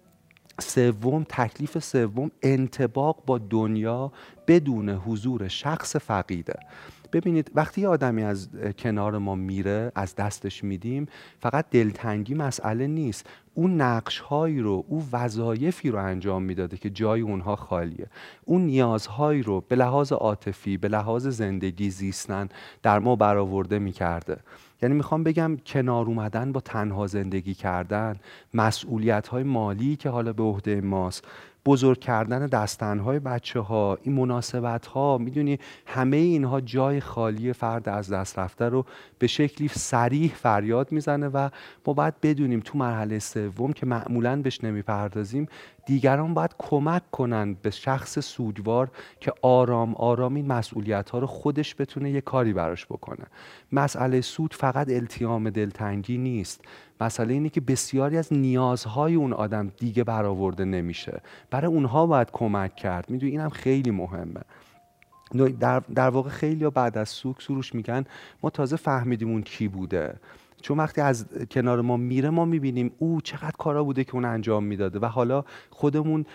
سوم 0.59 1.25
تکلیف 1.29 1.79
سوم 1.79 2.31
انتباق 2.41 3.23
با 3.25 3.37
دنیا 3.37 4.11
بدون 4.47 4.89
حضور 4.89 5.47
شخص 5.47 5.95
فقیده. 5.95 6.59
ببینید 7.13 7.51
وقتی 7.55 7.85
آدمی 7.85 8.23
از 8.23 8.49
کنار 8.77 9.17
ما 9.17 9.35
میره 9.35 9.91
از 9.95 10.15
دستش 10.15 10.63
میدیم 10.63 11.05
فقط 11.39 11.65
دلتنگی 11.69 12.33
مسئله 12.33 12.87
نیست. 12.87 13.29
اون 13.53 13.81
نقش 13.81 14.19
هایی 14.19 14.59
رو 14.59 14.85
اون 14.87 15.03
وظایفی 15.11 15.89
رو 15.91 15.99
انجام 15.99 16.43
می‌داده 16.43 16.77
که 16.77 16.89
جای 16.89 17.21
اونها 17.21 17.55
خالیه. 17.55 18.07
اون 18.45 18.61
نیازهایی 18.61 19.43
رو 19.43 19.61
به 19.67 19.75
لحاظ 19.75 20.11
عاطفی 20.11 20.77
به 20.77 20.87
لحاظ 20.87 21.27
زندگی 21.27 21.89
زیستن 21.89 22.49
در 22.83 22.99
ما 22.99 23.15
برآورده 23.15 23.79
می‌کرده. 23.79 24.37
یعنی 24.81 24.95
می‌خوام 24.95 25.23
بگم 25.23 25.57
کنار 25.65 26.05
اومدن 26.05 26.51
با 26.51 26.59
تنها 26.59 27.07
زندگی 27.07 27.53
کردن 27.53 28.15
مسئولیت 28.53 29.27
های 29.27 29.43
مالی 29.43 29.95
که 29.95 30.09
حالا 30.09 30.33
به 30.33 30.43
عهده 30.43 30.81
ماست 30.81 31.27
بزرگ 31.65 31.99
کردن 31.99 32.45
دستنهای 32.45 33.19
بچه 33.19 33.59
ها 33.59 33.97
این 34.01 34.15
مناسبت 34.15 34.85
ها 34.85 35.17
می‌دونی 35.17 35.59
همه 35.85 36.17
اینها 36.17 36.61
جای 36.61 36.99
خالی 36.99 37.53
فرد 37.53 37.89
از 37.89 38.13
دست 38.13 38.39
رفته 38.39 38.69
رو 38.69 38.85
به 39.19 39.27
شکلی 39.27 39.67
سریح 39.67 40.33
فریاد 40.35 40.91
می‌زنه 40.91 41.27
و 41.27 41.49
ما 41.87 41.93
باید 41.93 42.13
بدونیم 42.21 42.59
تو 42.59 42.77
مرحله 42.77 43.19
سوم 43.19 43.73
که 43.73 43.85
معمولا 43.85 44.41
بهش 44.41 44.63
نمی‌پردازیم 44.63 45.47
دیگران 45.85 46.33
باید 46.33 46.55
کمک 46.57 47.11
کنن 47.11 47.53
به 47.53 47.69
شخص 47.69 48.19
سوگوار 48.19 48.91
که 49.19 49.33
آرام 49.41 49.95
آرام 49.95 50.35
این 50.35 50.47
مسئولیت 50.47 51.09
ها 51.09 51.19
رو 51.19 51.27
خودش 51.27 51.75
بتونه 51.79 52.11
یه 52.11 52.21
کاری 52.21 52.53
براش 52.53 52.85
بکنه. 52.85 53.25
مسئله 53.71 54.21
سود 54.21 54.53
فقط 54.53 54.89
التیام 54.89 55.49
دلتنگی 55.49 56.17
نیست. 56.17 56.61
مسئله 57.01 57.33
اینه 57.33 57.49
که 57.49 57.61
بسیاری 57.61 58.17
از 58.17 58.33
نیازهای 58.33 59.15
اون 59.15 59.33
آدم 59.33 59.71
دیگه 59.77 60.03
برآورده 60.03 60.65
نمیشه. 60.65 61.21
برای 61.51 61.71
اونها 61.71 62.05
باید 62.05 62.31
کمک 62.31 62.75
کرد. 62.75 63.09
می‌دونی 63.09 63.31
اینم 63.31 63.49
خیلی 63.49 63.91
مهمه. 63.91 64.41
در, 65.59 65.79
در 65.79 66.09
واقع 66.09 66.29
خیلی 66.29 66.69
بعد 66.69 66.97
از 66.97 67.09
سوک 67.09 67.41
سروش 67.41 67.75
میگن 67.75 68.05
ما 68.43 68.49
تازه 68.49 68.75
فهمیدیم 68.75 69.29
اون 69.29 69.41
کی 69.41 69.67
بوده. 69.67 70.19
چون 70.61 70.77
وقتی 70.77 71.01
از 71.01 71.25
کنار 71.51 71.81
ما 71.81 71.97
میره 71.97 72.29
ما 72.29 72.45
می‌بینیم 72.45 72.91
او 72.99 73.21
چقدر 73.21 73.55
کارا 73.57 73.83
بوده 73.83 74.03
که 74.03 74.15
اون 74.15 74.25
انجام 74.25 74.63
می‌داده. 74.63 74.99
و 74.99 75.05
حالا 75.05 75.43
خودمون 75.69 76.25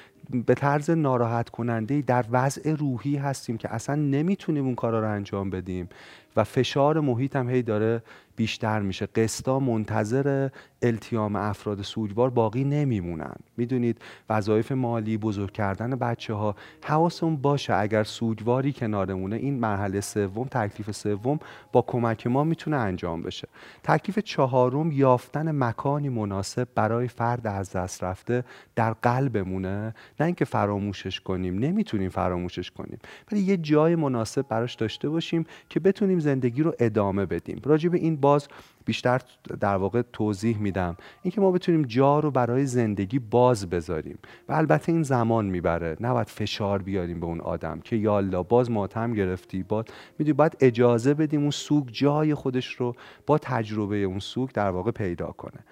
به 0.46 0.54
طرز 0.54 0.90
ناراحت 0.90 1.48
کننده 1.50 2.02
در 2.02 2.24
وضع 2.30 2.74
روحی 2.74 3.16
هستیم 3.16 3.56
که 3.56 3.74
اصلا 3.74 3.94
نمی‌تونیم 3.94 4.64
اون 4.64 4.74
کارا 4.74 5.00
رو 5.00 5.10
انجام 5.10 5.50
بدیم. 5.50 5.88
و 6.36 6.44
فشار 6.44 7.00
محیط 7.00 7.36
هم 7.36 7.50
هی 7.50 7.62
داره 7.62 8.02
بیشتر 8.36 8.80
میشه. 8.80 9.06
قسطا 9.06 9.60
منتظر 9.60 10.48
التیام 10.82 11.36
افراد 11.36 11.82
سوگوار 11.82 12.30
باقی 12.30 12.64
نمیمونن. 12.64 13.36
می‌دونید 13.56 14.02
وظایف 14.30 14.72
مالی 14.72 15.18
بزرگ 15.18 15.52
کردن 15.52 15.90
بچه 15.90 16.34
ها 16.34 16.56
حواسمون 16.84 17.36
باشه 17.36 17.74
اگر 17.74 18.04
سوگواری 18.04 18.72
کنارمونه 18.72 19.36
این 19.36 19.58
مرحله 19.58 20.00
سوم 20.00 20.44
تکلیف 20.44 20.90
سوم 20.90 21.38
با 21.72 21.82
کمک 21.82 22.26
ما 22.26 22.44
می‌تونه 22.44 22.76
انجام 22.76 23.22
بشه. 23.22 23.48
تکلیف 23.82 24.18
چهارم 24.18 24.92
یافتن 24.92 25.64
مکانی 25.64 26.08
مناسب 26.08 26.68
برای 26.74 27.08
فرد 27.08 27.46
از 27.46 27.72
دست 27.72 28.04
رفته 28.04 28.44
در 28.74 28.92
قلبمونه. 28.92 29.94
نه 30.20 30.26
اینکه 30.26 30.44
فراموشش 30.44 31.20
کنیم 31.20 31.58
نمی‌تونیم 31.58 32.08
فراموشش 32.08 32.70
کنیم. 32.70 32.98
ولی 33.32 33.40
یه 33.40 33.56
جای 33.56 33.96
مناسب 33.96 34.48
براش 34.48 34.74
داشته 34.74 35.08
باشیم 35.08 35.46
که 35.68 35.80
بتونیم 35.80 36.18
زندگی 36.18 36.62
رو 36.62 36.74
ادامه 36.78 37.26
بدیم. 37.26 37.60
راجع 37.64 37.88
به 37.88 37.98
این 37.98 38.16
باز 38.16 38.48
بیشتر 38.86 39.20
در 39.60 39.76
واقع 39.76 40.02
توضیح 40.12 40.58
میدم. 40.58 40.96
اینکه 41.22 41.40
ما 41.40 41.50
بتونیم 41.50 41.82
جا 41.82 42.18
رو 42.18 42.30
برای 42.30 42.66
زندگی 42.66 43.18
باز 43.18 43.70
بذاریم. 43.70 44.18
و 44.48 44.52
البته 44.52 44.92
این 44.92 45.02
زمان 45.02 45.46
می‌بره. 45.46 45.96
نباید 46.00 46.28
فشار 46.28 46.82
بیاریم 46.82 47.20
به 47.20 47.26
اون 47.26 47.40
آدم 47.40 47.80
که 47.80 47.96
یالا 47.96 48.42
باز 48.42 48.70
ماتم 48.70 49.12
گرفتی 49.12 49.62
باز 49.62 49.84
می‌دونی 50.18 50.32
باید 50.32 50.56
اجازه 50.60 51.14
بدیم 51.14 51.40
اون 51.40 51.50
سوگ 51.50 51.88
جای 51.92 52.34
خودش 52.34 52.74
رو 52.74 52.94
با 53.26 53.38
تجربه 53.38 53.96
اون 53.96 54.18
سوگ 54.18 54.50
در 54.50 54.70
واقع 54.70 54.90
پیدا 54.90 55.26
کنه. 55.26 55.64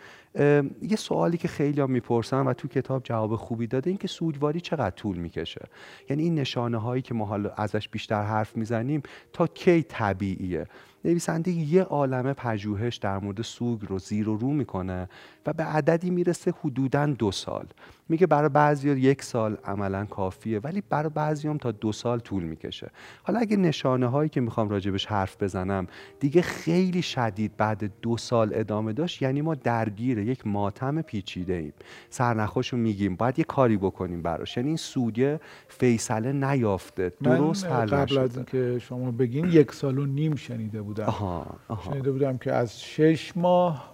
یه 0.83 0.97
سوالی 0.97 1.37
که 1.37 1.49
خیلی 1.49 1.81
هم 1.81 1.91
می‌پرسن 1.91 2.47
و 2.47 2.53
تو 2.53 2.69
کتاب 2.69 3.03
جواب 3.03 3.37
خوبی 3.37 3.67
داده 3.67 3.91
این 3.91 3.99
که 3.99 4.09
سوگواری 4.09 4.61
چقدر 4.61 4.91
طول 4.91 5.17
می‌کشه؟ 5.17 5.69
یعنی 6.11 6.23
این 6.23 6.35
نشانه 6.35 6.79
هایی 6.79 7.03
که 7.03 7.15
ما 7.15 7.25
حالا 7.25 7.51
ازش 7.51 7.89
بیشتر 7.89 8.23
حرف 8.23 8.57
می‌زنیم 8.57 9.03
تا 9.33 9.47
کی 9.47 9.83
طبیعیه؟ 9.83 10.67
نویسنده 11.05 11.51
یه 11.51 11.83
عالم 11.83 12.33
پژوهش 12.33 12.97
در 12.97 13.19
مورد 13.19 13.43
سوگ 13.43 13.81
رو 13.89 13.99
زیر 13.99 14.29
و 14.29 14.37
رو 14.37 14.53
می‌کنه 14.53 15.09
و 15.47 15.53
به 15.53 15.65
عددی 15.65 16.11
می‌رسه 16.11 16.55
حدودا 16.61 17.07
دو 17.07 17.33
سال. 17.33 17.67
میگه 18.09 18.27
برای 18.27 18.49
بعضی 18.49 18.91
یک 18.91 19.23
سال 19.23 19.57
عملا 19.65 20.05
کافیه 20.05 20.59
ولی 20.59 20.83
برای 20.91 21.11
بعضی 21.15 21.49
هم 21.49 21.59
تا 21.59 21.71
دو 21.71 21.93
سال 21.93 22.19
طول 22.19 22.43
می‌کشه. 22.43 22.91
حالا 23.23 23.39
اگه 23.39 23.57
نشانه 23.57 24.07
هایی 24.07 24.29
که 24.29 24.41
می‌خوام 24.41 24.69
راجبش 24.69 25.07
حرف 25.07 25.43
بزنم 25.43 25.87
دیگه 26.21 26.43
خیلی 26.43 27.03
شدید 27.03 27.57
بعد 27.57 28.01
دو 28.03 28.17
سال 28.17 28.51
ادامه 28.55 28.93
داشت 28.93 29.23
یعنی 29.23 29.43
ما 29.43 29.55
درگیر 29.55 30.19
یک 30.19 30.47
ماتم 30.47 31.03
پیچیده 31.03 31.53
ایم. 31.53 31.73
سرنخوش 32.11 32.69
رو 32.69 32.79
میگیم 32.79 33.17
باید 33.17 33.39
یه 33.39 33.45
کاری 33.45 33.77
بکنیم 33.77 34.23
براش. 34.23 34.57
یعنی 34.57 34.69
این 34.69 34.77
سوگه 34.77 35.41
فیصله 35.69 36.33
نیافته 36.33 37.13
درست 37.23 37.67
حل 37.67 37.87
قبل 37.87 38.19
از 38.19 38.37
اینکه 38.37 38.79
شما 38.79 39.11
بگین 39.11 39.45
یک 39.45 39.73
سال 39.73 39.99
و 39.99 40.07
نیم 40.07 40.37
شنیده 40.37 40.83
بودم. 40.83 41.05
آها، 41.05 41.47
آها. 41.69 41.93
شنیده 41.93 42.13
بودم 42.13 42.39
که 42.39 42.53
از 42.53 42.81
شش 42.83 43.37
ماه 43.37 43.94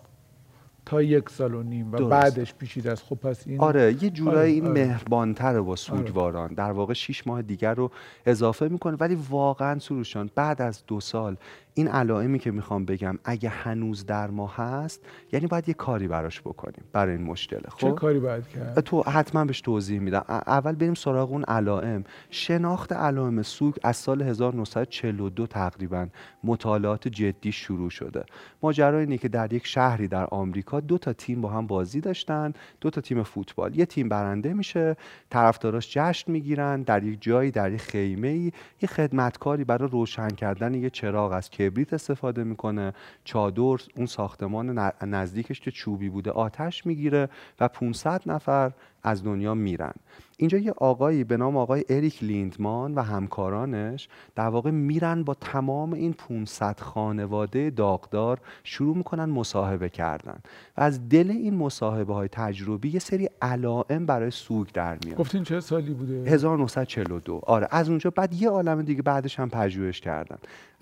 تا 0.91 1.03
یک 1.03 1.31
سال 1.31 1.55
و 1.55 1.63
نیم 1.63 1.93
و 1.93 1.97
درست. 1.97 2.11
بعدش 2.11 2.55
پیشید 2.55 2.89
از 2.89 3.03
خب 3.03 3.17
پس 3.17 3.47
این 3.47 3.61
آره 3.61 4.05
یه 4.05 4.11
جورایی 4.11 4.55
این 4.55 4.67
آره. 4.67 4.73
مهربانتره 4.73 5.61
با 5.61 5.77
سوگواران 5.77 6.45
آره. 6.45 6.55
در 6.55 6.73
واقع 6.73 6.93
6 6.93 7.27
ماه 7.27 7.43
دیگر 7.43 7.75
رو 7.75 7.91
اضافه 8.27 8.69
می‌کنه 8.69 8.97
ولی 8.97 9.15
واقعا 9.31 9.79
سروشان 9.79 10.31
بعد 10.35 10.63
از 10.63 10.83
دو 10.87 11.01
سال 11.01 11.37
این 11.81 11.89
علائمی 11.89 12.39
که 12.39 12.51
می‌خوام 12.51 12.85
بگم 12.85 13.19
اگه 13.25 13.49
هنوز 13.49 14.07
در 14.07 14.31
ما 14.31 14.47
هست 14.47 15.01
یعنی 15.33 15.47
باید 15.47 15.69
یه 15.69 15.75
کاری 15.75 16.09
براش 16.09 16.41
بکنیم 16.41 16.85
برای 16.93 17.17
این 17.17 17.27
مشکل 17.27 17.61
خب؟ 17.69 17.79
چه 17.79 17.93
کاری 17.93 18.21
باید 18.21 18.49
کرد؟ 18.49 18.81
تو 18.81 19.03
حتما 19.03 19.45
بهش 19.45 19.61
توضیح 19.61 20.01
میدم. 20.01 20.25
اول 20.29 20.73
بریم 20.73 20.95
سراغ 20.95 21.31
اون 21.31 21.45
علائم. 21.45 22.05
شناخت 22.31 22.93
علائم 22.93 23.43
سوگ 23.43 23.75
از 23.83 23.97
سال 23.97 24.23
1942 24.23 25.47
تقریبا 25.47 26.07
مطالعات 26.45 27.09
جدی 27.09 27.53
شروع 27.53 27.91
شده. 27.91 28.25
ماجرا 28.63 28.99
اینه 28.99 29.19
که 29.19 29.29
در 29.29 29.53
یک 29.53 29.67
شهری 29.67 30.09
در 30.09 30.27
آمریکا 30.31 30.81
دو 30.81 30.99
تا 30.99 31.13
تیم 31.13 31.41
با 31.41 31.49
هم 31.49 31.67
بازی 31.67 32.01
داشتن. 32.01 32.53
دو 32.81 32.91
تا 32.91 33.01
تیم 33.01 33.23
فوتبال. 33.23 33.79
یه 33.79 33.87
تیم 33.87 34.09
برنده 34.09 34.53
میشه 34.53 34.97
طرفداراش 35.31 35.91
جشن 35.91 36.33
می‌گیرن 36.33 36.83
در 36.83 37.05
یک 37.05 37.23
جایی 37.23 37.51
در 37.51 37.73
یک 37.73 37.81
خیمه 37.81 38.29
ای 38.29 38.53
یه 38.83 38.89
خدمتکاری 38.89 39.65
برای 39.65 39.89
روشن 39.89 40.29
کردن 40.29 40.75
یه 40.75 40.91
چراغ 40.91 41.33
از 41.33 41.51
کبریت 41.71 41.93
استفاده 41.93 42.45
می‌کنه 42.45 42.93
چادر 43.25 43.77
اون 43.97 44.07
ساختمان 44.07 44.93
نزدیکش 45.03 45.61
که 45.61 45.71
چوبی 45.71 46.09
بوده 46.09 46.31
آتش 46.31 46.87
می‌گیره 46.87 47.29
و 47.61 47.69
500 47.69 48.23
نفر 48.27 48.73
از 49.03 49.25
دنیا 49.25 49.55
میرن. 49.55 49.93
اینجا 50.37 50.59
یه 50.59 50.73
آقایی 50.77 51.25
به 51.25 51.37
نام 51.37 51.57
آقای 51.57 51.85
اریک 51.89 52.23
لیندمان 52.23 52.95
و 52.95 53.03
همکارانش 53.03 54.09
در 54.35 54.49
واقع 54.49 54.71
میرن 54.71 55.23
با 55.23 55.35
تمام 55.35 55.93
این 55.93 56.13
500 56.13 56.81
خانواده 56.81 57.71
داغدار 57.71 58.41
شروع 58.65 58.97
می‌کنن 58.97 59.25
مصاحبه 59.25 59.89
کردن. 59.89 60.39
و 60.77 60.81
از 60.81 61.09
دل 61.09 61.31
این 61.31 61.55
مصاحبه 61.55 62.15
های 62.15 62.29
تجربی 62.29 62.89
یه 62.89 62.99
سری 62.99 63.29
علائم 63.43 64.07
برای 64.07 64.31
سوگ 64.31 64.69
در 64.75 64.99
میاد. 65.05 65.17
گفتین 65.17 65.45
چه 65.45 65.61
سالی 65.61 65.95
بوده؟ 65.95 66.31
1942 66.31 67.41
آره 67.47 67.69
از 67.71 67.89
اونجا 67.89 68.11
بعد 68.11 68.35
یه 68.35 68.49
عالم 68.51 68.83
دیگه 68.83 69.03
بعدش 69.03 69.41
هم 69.41 69.51
پژوهش 69.51 70.01
کردن. 70.01 70.39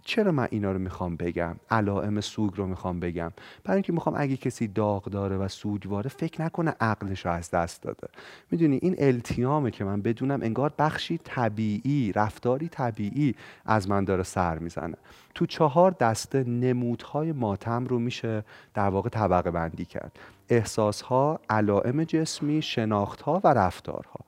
چرا 0.08 0.32
من 0.32 0.48
اینا 0.50 0.72
رو 0.72 0.78
می‌خوام 0.78 1.16
بگم؟ 1.16 1.56
علائم 1.70 2.20
سوگ 2.20 2.56
رو 2.56 2.66
می‌خوام 2.66 3.00
بگم. 3.00 3.32
برای 3.64 3.76
اینکه 3.76 3.92
می‌خوام 3.92 4.14
اگه 4.18 4.36
کسی 4.36 4.68
داغ 4.68 5.04
داره 5.04 5.36
و 5.36 5.48
سوگواره 5.48 6.08
فکر 6.10 6.42
نکنه 6.42 6.74
عقلش 6.80 7.26
رو 7.26 7.32
از 7.32 7.50
دست 7.50 7.82
داده. 7.82 8.08
می‌دونی 8.50 8.78
این 8.82 8.94
التیامه 8.98 9.70
که 9.70 9.84
من 9.84 10.02
بدونم 10.02 10.42
انگار 10.42 10.72
بخشی 10.78 11.18
طبیعی 11.18 12.12
رفتاری 12.12 12.68
طبیعی 12.68 13.34
از 13.66 13.88
من 13.88 14.04
داره 14.04 14.22
سر 14.22 14.58
می‌زنه. 14.58 14.96
تو 15.34 15.46
چهار 15.46 15.90
دسته 15.90 16.44
نمودهای 16.44 17.32
ماتم 17.32 17.86
رو 17.86 17.98
میشه 17.98 18.44
در 18.74 18.88
واقع 18.88 19.08
طبقه 19.08 19.50
بندی 19.50 19.84
کرد. 19.84 20.18
احساسها 20.48 21.40
علائم 21.50 22.04
جسمی 22.04 22.62
شناختها 22.62 23.40
و 23.44 23.48
رفتارها. 23.48 24.20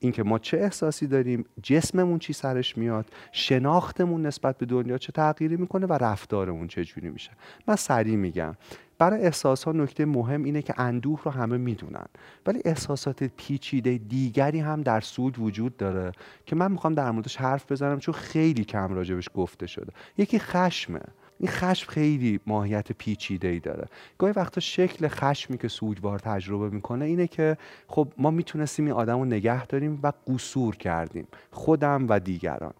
اینکه 0.00 0.22
ما 0.22 0.38
چه 0.38 0.58
احساسی 0.58 1.06
داریم 1.06 1.44
جسممون 1.62 2.18
چی 2.18 2.32
سرش 2.32 2.78
میاد 2.78 3.06
شناختمون 3.32 4.26
نسبت 4.26 4.58
به 4.58 4.66
دنیا 4.66 4.98
چه 4.98 5.12
تغییری 5.12 5.56
می‌کنه 5.56 5.86
و 5.86 5.92
رفتارمون 5.92 6.68
چه 6.68 6.84
جوری 6.84 7.10
میشه. 7.10 7.30
من 7.66 7.76
سریع 7.76 8.16
میگم 8.16 8.56
برای 8.98 9.22
احساس 9.22 9.64
ها 9.64 9.72
نکته 9.72 10.04
مهم 10.04 10.44
اینه 10.44 10.62
که 10.62 10.80
اندوه 10.80 11.20
رو 11.24 11.30
همه 11.30 11.56
می‌دونن 11.56 12.06
ولی 12.46 12.60
احساسات 12.64 13.24
پیچیده 13.24 13.98
دیگری 13.98 14.60
هم 14.60 14.82
در 14.82 15.00
سود 15.00 15.38
وجود 15.38 15.76
داره 15.76 16.12
که 16.46 16.56
من 16.56 16.72
می‌خوام 16.72 16.94
در 16.94 17.10
موردش 17.10 17.36
حرف 17.36 17.72
بزنم 17.72 17.98
چون 17.98 18.14
خیلی 18.14 18.64
کم 18.64 18.94
راجبش 18.94 19.28
گفته 19.34 19.66
شده. 19.66 19.92
یکی 20.18 20.38
خشمه. 20.38 21.00
این 21.38 21.48
خشم 21.48 21.90
خیلی 21.90 22.40
ماهیت 22.46 22.92
پیچیده 22.92 23.48
ای 23.48 23.60
داره. 23.60 23.88
گاهی 24.18 24.32
وقتا 24.32 24.60
شکل 24.60 25.08
خشمی 25.08 25.58
که 25.58 25.68
سوگوار 25.68 26.18
تجربه 26.18 26.70
می‌کنه 26.70 27.04
اینه 27.04 27.26
که 27.26 27.56
خب 27.88 28.12
ما 28.18 28.30
می‌تونستیم 28.30 28.84
این 28.84 28.94
آدم 28.94 29.18
رو 29.18 29.24
نگه 29.24 29.66
داریم 29.66 30.00
و 30.02 30.12
قصور 30.26 30.76
کردیم 30.76 31.26
خودم 31.50 32.06
و 32.08 32.20
دیگران. 32.20 32.74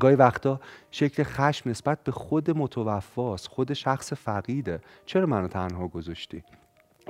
گاهی 0.00 0.16
وقتا 0.16 0.60
شکل 0.90 1.22
خشم 1.22 1.70
نسبت 1.70 2.04
به 2.04 2.12
خود 2.12 2.50
متوفاست 2.50 3.48
خود 3.48 3.72
شخص 3.72 4.12
فقیده. 4.12 4.80
چرا 5.06 5.26
منو 5.26 5.48
تنها 5.48 5.88
گذاشتی؟ 5.88 6.42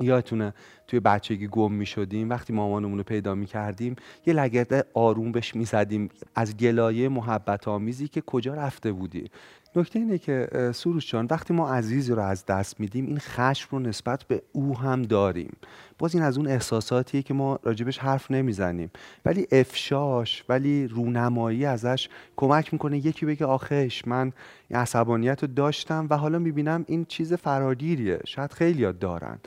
یادتونه 0.01 0.53
توی 0.87 0.99
بچگی 0.99 1.47
گم 1.47 1.71
می 1.71 1.85
شدیم 1.85 2.29
وقتی 2.29 2.53
مامانمون 2.53 2.97
رو 2.97 3.03
پیدا 3.03 3.35
می 3.35 3.45
کردیم 3.45 3.95
یه 4.25 4.33
لگرده 4.33 4.83
آروم 4.93 5.31
بهش 5.31 5.55
می 5.55 5.65
زدیم 5.65 6.09
از 6.35 6.57
گلایه 6.57 7.09
محبت 7.09 7.67
آمیزی 7.67 8.07
که 8.07 8.21
کجا 8.21 8.53
رفته 8.53 8.91
بودی. 8.91 9.29
نکته 9.75 9.99
اینه 9.99 10.17
که 10.17 10.47
سروش 10.73 11.11
جان 11.11 11.27
وقتی 11.29 11.53
ما 11.53 11.69
عزیزی 11.73 12.13
رو 12.13 12.21
از 12.21 12.45
دست 12.45 12.79
میدیم 12.79 13.05
این 13.05 13.19
خشم 13.19 13.67
رو 13.71 13.79
نسبت 13.79 14.23
به 14.23 14.41
او 14.51 14.77
هم 14.77 15.01
داریم. 15.01 15.57
باز 15.97 16.15
این 16.15 16.23
از 16.23 16.37
اون 16.37 16.47
احساساتیه 16.47 17.21
که 17.21 17.33
ما 17.33 17.59
راجبش 17.63 17.97
حرف 17.97 18.31
نمی‌زنیم. 18.31 18.91
ولی 19.25 19.47
افشاش 19.51 20.43
ولی 20.49 20.87
رونمایی 20.87 21.65
ازش 21.65 22.09
کمک 22.35 22.73
می‌کنه 22.73 22.97
یکی 22.97 23.25
بگه 23.25 23.45
آخش 23.45 24.07
من 24.07 24.31
این 24.69 24.79
عصبانیت 24.79 25.41
رو 25.41 25.47
داشتم 25.47 26.07
و 26.09 26.17
حالا 26.17 26.39
می‌بینم 26.39 26.85
این 26.87 27.05
چیز 27.05 27.33
فراگیریه. 27.33 28.19
شاید 28.25 28.53
خیلی 28.53 28.93
دارن. 28.93 29.39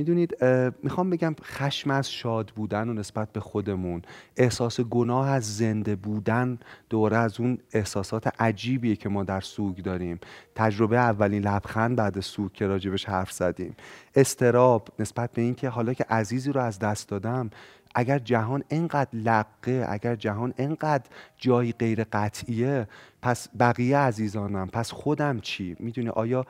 می‌دونید 0.00 0.44
می‌خوام 0.82 1.10
بگم 1.10 1.34
خشم 1.42 1.90
از 1.90 2.12
شاد 2.12 2.52
بودن 2.56 2.88
و 2.88 2.92
نسبت 2.92 3.32
به 3.32 3.40
خودمون 3.40 4.02
احساس 4.36 4.80
گناه 4.80 5.28
از 5.28 5.56
زنده 5.56 5.96
بودن 5.96 6.58
دوره 6.90 7.16
از 7.16 7.40
اون 7.40 7.58
احساسات 7.72 8.40
عجیبیه 8.42 8.96
که 8.96 9.08
ما 9.08 9.24
در 9.24 9.40
سوگ 9.40 9.76
داریم. 9.76 10.20
تجربه 10.54 10.96
اولین 10.96 11.42
لبخند 11.42 11.96
بعد 11.96 12.20
سوگ 12.20 12.52
که 12.52 12.66
راجبش 12.66 13.04
حرف 13.04 13.32
زدیم. 13.32 13.76
استراب 14.14 14.88
نسبت 14.98 15.32
به 15.32 15.42
اینکه 15.42 15.68
حالا 15.68 15.94
که 15.94 16.04
عزیزی 16.10 16.52
رو 16.52 16.60
از 16.60 16.78
دست 16.78 17.08
دادم 17.08 17.50
اگر 17.94 18.18
جهان 18.18 18.64
اینقدر 18.68 19.10
لقه 19.12 19.86
اگر 19.88 20.16
جهان 20.16 20.54
اینقدر 20.56 21.04
جایی 21.38 21.72
غیر 21.72 22.04
قطعیه 22.04 22.88
پس 23.22 23.48
بقیه 23.58 23.98
عزیزانم 23.98 24.68
پس 24.72 24.92
خودم 24.92 25.40
چی؟ 25.40 25.76
می‌دونی 25.80 26.08
آیا 26.08 26.46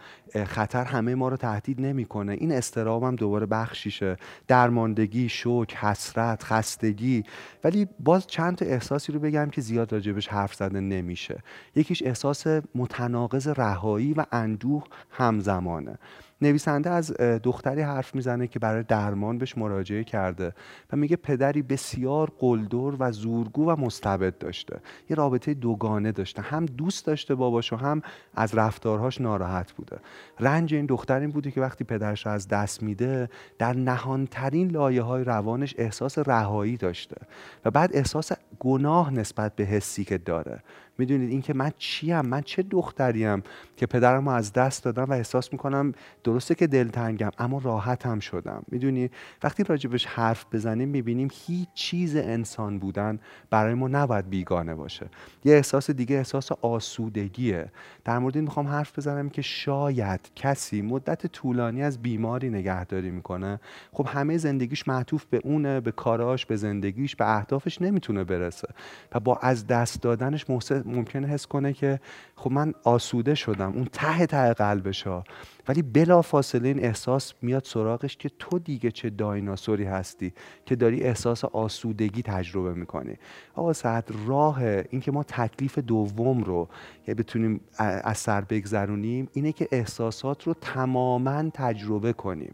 خطر 0.46 0.84
همه 0.84 1.14
ما 1.14 1.28
رو 1.28 1.36
تهدید 1.36 1.80
نمی‌کنه؟ 1.80 2.32
این 2.32 2.52
استرابم 2.52 3.16
دوباره 3.16 3.46
بخشیشه. 3.46 4.16
درماندگی 4.48 5.28
شوک 5.28 5.74
حسرت 5.74 6.42
خستگی. 6.42 7.24
ولی 7.64 7.88
باز 8.00 8.26
چند 8.26 8.56
تا 8.56 8.64
احساسی 8.66 9.12
رو 9.12 9.20
بگم 9.20 9.50
که 9.50 9.60
زیاد 9.60 9.92
راجبش 9.92 10.28
حرف 10.28 10.54
زده 10.54 10.80
نمیشه. 10.80 11.42
یکیش 11.74 12.02
احساس 12.02 12.46
متناقض 12.74 13.48
رهایی 13.48 14.14
و 14.14 14.26
اندوه 14.32 14.84
همزمانه. 15.10 15.98
نویسنده 16.42 16.90
از 16.90 17.12
دختری 17.42 17.80
حرف 17.80 18.14
می‌زنه 18.14 18.46
که 18.46 18.58
برای 18.58 18.82
درمان 18.82 19.38
بهش 19.38 19.58
مراجعه 19.58 20.04
کرده 20.04 20.52
و 20.92 20.96
میگه 20.96 21.16
پدری 21.16 21.62
بسیار 21.62 22.32
قلدر 22.38 22.96
و 22.98 23.12
زورگو 23.12 23.70
و 23.70 23.76
مستبد 23.80 24.38
داشته. 24.38 24.80
یه 25.10 25.16
رابطه 25.16 25.54
دوگانه 25.54 26.12
داشته. 26.12 26.42
هم 26.42 26.66
دوست 26.66 27.06
داشته 27.06 27.34
باباشو 27.34 27.76
هم 27.76 28.02
از 28.34 28.54
رفتارهاش 28.54 29.20
ناراحت 29.20 29.72
بوده. 29.72 29.98
رنج 30.40 30.74
این 30.74 30.86
دختر 30.86 31.20
این 31.20 31.30
بوده 31.30 31.50
که 31.50 31.60
وقتی 31.60 31.84
پدرش 31.84 32.26
از 32.26 32.48
دست 32.48 32.82
میده 32.82 33.28
در 33.58 33.72
نهانترین 33.72 34.70
لایه 34.70 35.02
های 35.02 35.24
روانش 35.24 35.74
احساس 35.78 36.18
رهایی 36.18 36.76
داشته 36.76 37.16
و 37.64 37.70
بعد 37.70 37.90
احساس 37.96 38.32
گناه 38.58 39.12
نسبت 39.12 39.56
به 39.56 39.64
حسی 39.64 40.04
که 40.04 40.18
داره. 40.18 40.62
می‌دونید 41.00 41.30
اینکه 41.30 41.54
من 41.54 41.70
چیم؟ 41.78 42.20
من 42.20 42.40
چه 42.40 42.62
دختریم 42.62 43.42
که 43.76 43.86
پدرم 43.86 44.28
رو 44.28 44.34
از 44.34 44.52
دست 44.52 44.84
دادم 44.84 45.04
و 45.04 45.12
احساس 45.12 45.52
می‌کنم 45.52 45.92
درسته 46.24 46.54
که 46.54 46.66
دلتنگم 46.66 47.30
اما 47.38 47.60
راحت 47.64 48.06
هم 48.06 48.20
شدم. 48.20 48.62
می‌دونی؟ 48.68 49.10
وقتی 49.42 49.64
راجبش 49.64 50.06
حرف 50.06 50.46
بزنیم 50.52 50.88
می‌بینیم 50.88 51.28
هیچ 51.32 51.68
چیز 51.74 52.16
انسان 52.16 52.78
بودن 52.78 53.18
برای 53.50 53.74
ما 53.74 53.88
نباید 53.88 54.30
بیگانه 54.30 54.74
باشه. 54.74 55.06
یه 55.44 55.54
احساس 55.54 55.90
دیگه 55.90 56.16
احساس 56.16 56.52
آسودگیه. 56.52 57.72
در 58.04 58.18
مورد 58.18 58.36
این 58.36 58.44
می‌خوام 58.44 58.68
حرف 58.68 58.98
بزنم 58.98 59.28
که 59.28 59.42
شاید 59.42 60.20
کسی 60.36 60.82
مدت 60.82 61.26
طولانی 61.26 61.82
از 61.82 62.02
بیماری 62.02 62.50
نگهداری 62.50 63.10
می‌کنه. 63.10 63.60
خب 63.92 64.06
همه 64.08 64.38
زندگیش 64.38 64.88
معطوف 64.88 65.24
به 65.24 65.40
اونه 65.44 65.80
به 65.80 65.92
کاراش 65.92 66.46
به 66.46 66.56
زندگیش 66.56 67.16
به 67.16 67.36
اهدافش 67.36 67.82
نمی‌تونه 67.82 68.24
برسه. 68.24 68.68
و 69.14 69.20
با 69.20 69.36
از 69.36 69.66
دست 69.66 70.02
دادنش 70.02 70.50
ممکنه 70.90 71.26
حس 71.28 71.46
کنه 71.46 71.72
که 71.72 72.00
خب 72.36 72.52
من 72.52 72.74
آسوده 72.84 73.34
شدم 73.34 73.72
اون 73.72 73.84
ته 73.92 74.26
ته 74.26 74.52
قلبش 74.52 75.02
ها 75.02 75.24
ولی 75.68 75.82
بلا 75.82 76.22
فاصله 76.22 76.68
این 76.68 76.84
احساس 76.84 77.34
میاد 77.42 77.64
سراغش 77.64 78.16
که 78.16 78.30
تو 78.38 78.58
دیگه 78.58 78.90
چه 78.90 79.10
دایناسوری 79.10 79.84
هستی 79.84 80.32
که 80.66 80.76
داری 80.76 81.02
احساس 81.02 81.44
آسودگی 81.44 82.22
تجربه 82.22 82.74
می‌کنی. 82.74 83.16
آقا 83.54 83.72
ساعت 83.72 84.04
راه 84.26 84.62
اینکه 84.62 85.12
ما 85.12 85.22
تکلیف 85.22 85.78
دوم 85.78 86.42
رو 86.42 86.68
که 87.06 87.14
بتونیم 87.14 87.60
از 87.78 88.18
سر 88.18 88.40
بگذرونیم 88.40 89.28
اینه 89.32 89.52
که 89.52 89.68
احساسات 89.72 90.46
رو 90.46 90.54
تماما 90.54 91.50
تجربه 91.54 92.12
کنیم. 92.12 92.52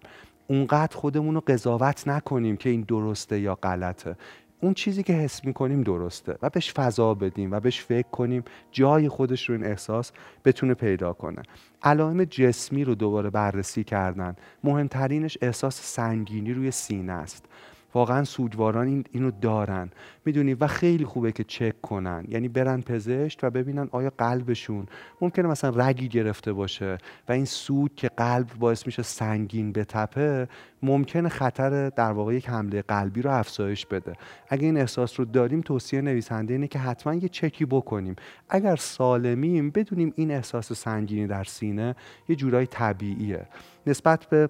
اونقدر 0.49 0.97
خودمون 0.97 1.35
رو 1.35 1.43
قضاوت 1.47 2.09
نکنیم 2.09 2.57
که 2.57 2.71
این 2.71 2.81
درسته 2.81 3.41
یا 3.41 3.55
غلطه. 3.55 4.17
اون 4.61 4.75
چیزی 4.75 5.03
که 5.03 5.13
حس 5.13 5.45
می‌کنیم 5.45 5.83
درسته 5.83 6.39
و 6.43 6.51
بهش 6.51 6.73
فضا 6.73 7.15
بدیم 7.15 7.53
و 7.53 7.61
بهش 7.61 7.81
فکر 7.81 8.09
کنیم 8.09 8.45
جای 8.71 9.09
خودش 9.09 9.49
رو 9.49 9.55
این 9.55 9.65
احساس 9.65 10.13
بتونه 10.45 10.75
پیدا 10.75 11.13
کنه. 11.13 11.43
علائم 11.83 12.25
جسمی 12.25 12.85
رو 12.85 12.95
دوباره 12.95 13.31
بررسی 13.31 13.85
کردن. 13.85 14.37
مهمترینش 14.65 15.39
احساس 15.43 15.95
سنگینی 15.95 16.53
روی 16.53 16.71
سینه 16.71 17.13
است. 17.13 17.45
واقعا 17.95 18.25
سوگواران 18.25 18.87
این 18.87 19.05
اینو 19.11 19.31
دارن. 19.31 19.91
می‌دونی؟ 20.25 20.55
و 20.55 20.67
خیلی 20.67 21.05
خوبه 21.05 21.33
که 21.33 21.45
چک 21.45 21.81
کنن. 21.81 22.25
یعنی 22.29 22.49
برن 22.49 22.81
پزشک 22.81 23.41
و 23.43 23.51
ببینن 23.51 23.89
آیا 23.93 24.13
قلبشون 24.19 24.87
ممکنه 25.21 25.49
مثلا 25.49 25.87
رگی 25.87 26.09
گرفته 26.09 26.53
باشه 26.53 26.99
و 27.29 27.33
این 27.33 27.45
سوگ 27.45 27.91
که 27.97 28.09
قلب 28.09 28.47
باعث 28.59 28.87
میشه 28.87 29.03
سنگین 29.03 29.73
بتپه 29.73 30.49
ممکنه 30.83 31.29
خطر 31.29 31.89
در 31.89 32.13
واقع 32.13 32.35
یک 32.35 32.49
حمله 32.49 32.83
قلبی 32.83 33.23
رو 33.23 33.31
افزایش 33.31 33.87
بده. 33.87 34.13
اگه 34.49 34.65
این 34.65 34.77
احساس 34.77 35.21
رو 35.21 35.27
داریم 35.27 35.61
توصیه 35.61 36.01
نویسنده 36.01 36.55
اینه 36.55 36.69
که 36.69 36.79
حتما 36.79 37.15
یه 37.15 37.29
چکی 37.29 37.65
بکنیم. 37.65 38.17
اگر 38.49 38.77
سالمیم 38.77 39.71
بدونیم 39.71 40.13
این 40.17 40.31
احساس 40.31 40.73
سنگینی 40.73 41.27
در 41.27 41.45
سینه 41.45 41.97
یه 42.29 42.37
جورایی 42.37 42.67
طبیعیه. 42.67 43.47
نسبت 43.87 44.27
به 44.27 44.49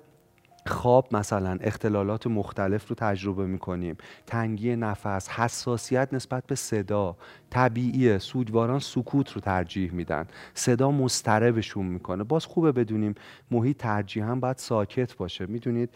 خواب 0.66 1.16
مثلا 1.16 1.58
اختلالات 1.60 2.26
مختلف 2.26 2.88
رو 2.88 2.96
تجربه 2.96 3.46
می‌کنیم. 3.46 3.96
تنگی 4.26 4.76
نفس 4.76 5.28
حساسیت 5.28 6.08
نسبت 6.12 6.46
به 6.46 6.54
صدا 6.54 7.16
طبیعیه. 7.50 8.18
سودواران 8.18 8.78
سکوت 8.78 9.32
رو 9.32 9.40
ترجیح 9.40 9.92
میدن. 9.92 10.26
صدا 10.54 10.90
مستربشون 10.90 11.86
می‌کنه. 11.86 12.24
باز 12.24 12.46
خوبه 12.46 12.72
بدونیم 12.72 13.14
محیط 13.50 13.76
ترجیحا 13.76 14.34
باید 14.34 14.56
ساکت 14.56 15.16
باشه. 15.16 15.46
می‌دونید 15.46 15.90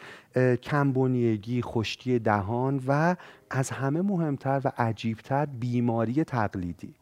کمبونیگی 0.62 1.62
خشکی 1.62 2.18
دهان 2.18 2.82
و 2.86 3.16
از 3.50 3.70
همه 3.70 4.02
مهمتر 4.02 4.60
و 4.64 4.72
عجیبتر 4.78 5.46
بیماری 5.46 6.24
تقلیدی. 6.24 6.94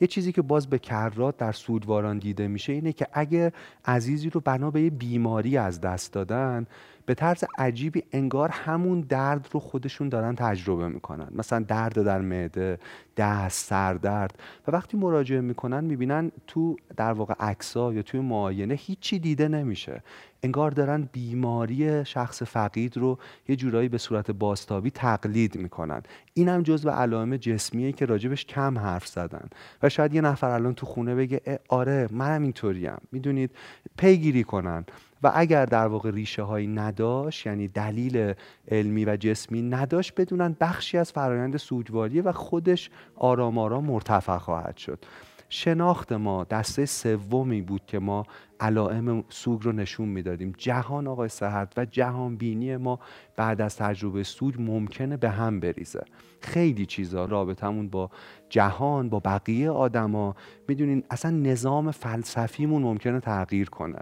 یه 0.00 0.08
چیزی 0.08 0.32
که 0.32 0.42
باز 0.42 0.66
به 0.66 0.78
کرات 0.78 1.36
در 1.36 1.52
سودواران 1.52 2.18
دیده 2.18 2.48
میشه 2.48 2.72
اینه 2.72 2.92
که 2.92 3.06
اگه 3.12 3.52
عزیزی 3.84 4.30
رو 4.30 4.40
بنا 4.40 4.70
به 4.70 4.90
بیماری 4.90 5.56
از 5.56 5.80
دست 5.80 6.12
دادن 6.12 6.66
به 7.06 7.14
طرز 7.14 7.44
عجیبی 7.58 8.02
انگار 8.12 8.48
همون 8.48 9.00
درد 9.00 9.48
رو 9.52 9.60
خودشون 9.60 10.08
دارن 10.08 10.34
تجربه 10.34 10.88
می‌کنن. 10.88 11.28
مثلا 11.34 11.58
درد 11.58 12.02
در 12.02 12.20
معده 12.20 12.78
دست 13.16 13.68
سردرد. 13.68 14.38
و 14.68 14.70
وقتی 14.70 14.96
مراجعه 14.96 15.40
می‌کنن 15.40 15.84
می‌بینن 15.84 16.32
تو 16.46 16.76
در 16.96 17.12
واقع 17.12 17.34
عکسا 17.40 17.92
یا 17.92 18.02
توی 18.02 18.20
معاینه 18.20 18.74
هیچی 18.74 19.18
دیده 19.18 19.48
نمیشه. 19.48 20.02
انگار 20.42 20.70
دارن 20.70 21.08
بیماری 21.12 22.04
شخص 22.04 22.42
فقید 22.42 22.96
رو 22.96 23.18
یه 23.48 23.56
جورایی 23.56 23.88
به 23.88 23.98
صورت 23.98 24.30
باستابی 24.30 24.90
تقلید 24.90 25.56
می‌کنن. 25.56 26.02
این 26.34 26.48
هم 26.48 26.62
جزو 26.62 26.90
علائم 26.90 27.36
جسمیه 27.36 27.92
که 27.92 28.06
راجبش 28.06 28.46
کم 28.46 28.78
حرف 28.78 29.06
زدن. 29.06 29.48
و 29.82 29.88
شاید 29.88 30.14
یه 30.14 30.20
نفر 30.20 30.50
الان 30.50 30.74
تو 30.74 30.86
خونه 30.86 31.14
بگه 31.14 31.60
آره 31.68 32.08
منم 32.10 32.42
اینطوریم. 32.42 32.98
می‌دونید 33.12 33.50
پیگیری 33.96 34.44
کنن. 34.44 34.84
و 35.22 35.32
اگر 35.34 35.66
در 35.66 35.86
واقع 35.86 36.10
ریشه 36.10 36.42
هایی 36.42 36.66
نداشت 36.66 37.46
یعنی 37.46 37.68
دلیل 37.68 38.34
علمی 38.68 39.04
و 39.04 39.16
جسمی 39.16 39.62
نداشت 39.62 40.14
بدونن 40.14 40.56
بخشی 40.60 40.98
از 40.98 41.12
فرایند 41.12 41.56
سوگواریه 41.56 42.22
و 42.22 42.32
خودش 42.32 42.90
آرام 43.16 43.58
آرام 43.58 43.84
مرتفع 43.84 44.38
خواهد 44.38 44.76
شد. 44.76 45.04
شناخت 45.48 46.12
ما 46.12 46.44
دسته 46.44 46.86
سومی 46.86 47.62
بود 47.62 47.86
که 47.86 47.98
ما 47.98 48.26
علائم 48.60 49.24
سوگ 49.28 49.64
رو 49.64 49.72
نشون 49.72 50.08
می‌دادیم. 50.08 50.54
جهان 50.58 51.06
آقای 51.06 51.28
سهرد 51.28 51.74
و 51.76 51.84
جهان 51.84 52.36
بینی 52.36 52.76
ما 52.76 52.98
بعد 53.36 53.60
از 53.60 53.76
تجربه 53.76 54.22
سوگ 54.22 54.54
ممکنه 54.58 55.16
به 55.16 55.30
هم 55.30 55.60
بریزه. 55.60 56.04
خیلی 56.40 56.86
چیزا 56.86 57.24
رابطمون 57.24 57.88
با 57.88 58.10
جهان 58.48 59.08
با 59.08 59.20
بقیه 59.20 59.70
آدما. 59.70 60.36
می‌دونین 60.68 61.04
اصلا 61.10 61.30
نظام 61.30 61.90
فلسفیمون 61.90 62.82
ممکنه 62.82 63.20
تغییر 63.20 63.70
کنه. 63.70 63.98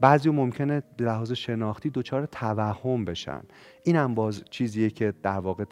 بعضی 0.00 0.30
ممکنه 0.30 0.82
به 0.96 1.04
لحاظ 1.04 1.32
شناختی 1.32 1.90
دچار 1.90 2.26
توهم 2.26 3.04
بشن. 3.04 3.40
این 3.84 3.96
هم 3.96 4.14
باز 4.14 4.42
چیزیه 4.50 4.90
که 4.90 5.14
در 5.22 5.38
واقع 5.38 5.64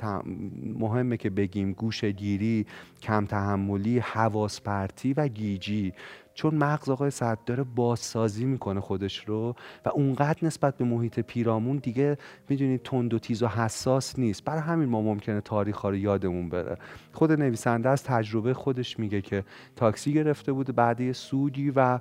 مهمه 0.79 1.17
که 1.17 1.31
بگیم. 1.31 1.73
گوش 1.73 2.05
گیری 2.05 2.67
کم 3.03 3.25
تحملی 3.27 3.99
حواس 3.99 4.61
پرتی 4.61 5.13
و 5.13 5.29
گیجی. 5.29 5.93
چون 6.35 6.55
مغز 6.55 6.89
آقای 6.89 7.11
سعد 7.11 7.45
داره 7.45 7.63
بازسازی 7.63 8.45
می‌کنه 8.45 8.81
خودش 8.81 9.29
رو 9.29 9.55
و 9.85 9.89
اونقدر 9.89 10.39
نسبت 10.43 10.77
به 10.77 10.85
محیط 10.85 11.21
پیرامون 11.21 11.77
دیگه 11.77 12.19
می‌دونید 12.49 12.83
تند 12.83 13.15
و 13.15 13.19
تیز 13.19 13.43
و 13.43 13.47
حساس 13.47 14.19
نیست. 14.19 14.45
برای 14.45 14.61
همین 14.61 14.89
ما 14.89 15.03
ممکنه 15.03 15.41
تاریخ 15.41 15.77
ها 15.77 15.91
رو 15.91 15.97
یادمون 15.97 16.49
بره. 16.49 16.79
خود 17.13 17.33
نویسنده 17.33 17.89
از 17.89 18.03
تجربه 18.05 18.55
خودش 18.55 18.99
میگه 18.99 19.21
که 19.21 19.45
تاکسی 19.77 20.13
گرفته 20.13 20.53
بوده 20.53 20.73
بعد 20.73 21.01
یه 21.01 21.13
سودی 21.13 21.73
و 21.77 21.99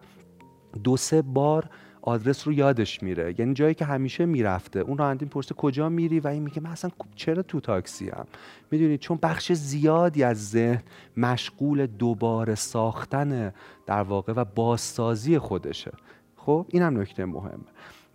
دو 0.83 0.97
سه 0.97 1.21
بار 1.21 1.69
آدرس 2.05 2.47
رو 2.47 2.53
یادش 2.53 3.03
میره. 3.03 3.35
یعنی 3.37 3.53
جایی 3.53 3.73
که 3.73 3.85
همیشه 3.85 4.25
می‌رفته. 4.25 4.79
اون 4.79 4.97
راننده 4.97 5.25
پرسه 5.25 5.55
کجا 5.55 5.89
میری 5.89 6.19
و 6.19 6.27
این 6.27 6.43
میگه 6.43 6.61
من 6.61 6.69
اصلا 6.69 6.91
چرا 7.15 7.43
تو 7.43 7.59
تاکسی 7.59 8.09
هم 8.09 8.25
می‌دونید 8.71 8.99
چون 8.99 9.19
بخش 9.21 9.51
زیادی 9.51 10.23
از 10.23 10.49
ذهن 10.49 10.83
مشغول 11.17 11.85
دوباره 11.85 12.55
ساختن 12.55 13.53
در 13.85 14.01
واقع 14.01 14.33
و 14.33 14.45
بازسازی 14.45 15.39
خودشه. 15.39 15.91
خب 16.35 16.65
این 16.69 16.81
هم 16.81 16.99
نکته 16.99 17.25
مهمه. 17.25 17.63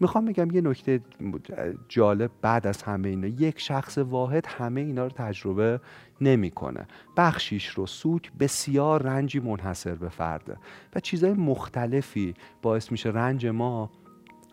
می‌خوام 0.00 0.24
بگم 0.24 0.50
یه 0.50 0.60
نکته 0.60 1.00
جالب 1.88 2.30
بعد 2.42 2.66
از 2.66 2.82
همه 2.82 3.08
اینا. 3.08 3.26
یک 3.26 3.60
شخص 3.60 3.98
واحد 3.98 4.46
همه 4.46 4.80
اینا 4.80 5.04
رو 5.04 5.10
تجربه 5.10 5.80
نمی‌کنه. 6.20 6.86
بخشیش 7.16 7.66
رو 7.68 7.86
سوک 7.86 8.32
بسیار 8.32 9.02
رنجی 9.02 9.40
منحصر 9.40 9.94
به 9.94 10.08
فرده 10.08 10.56
و 10.94 11.00
چیزهای 11.00 11.32
مختلفی 11.32 12.34
باعث 12.62 12.92
میشه 12.92 13.08
رنج 13.08 13.46
ما 13.46 13.90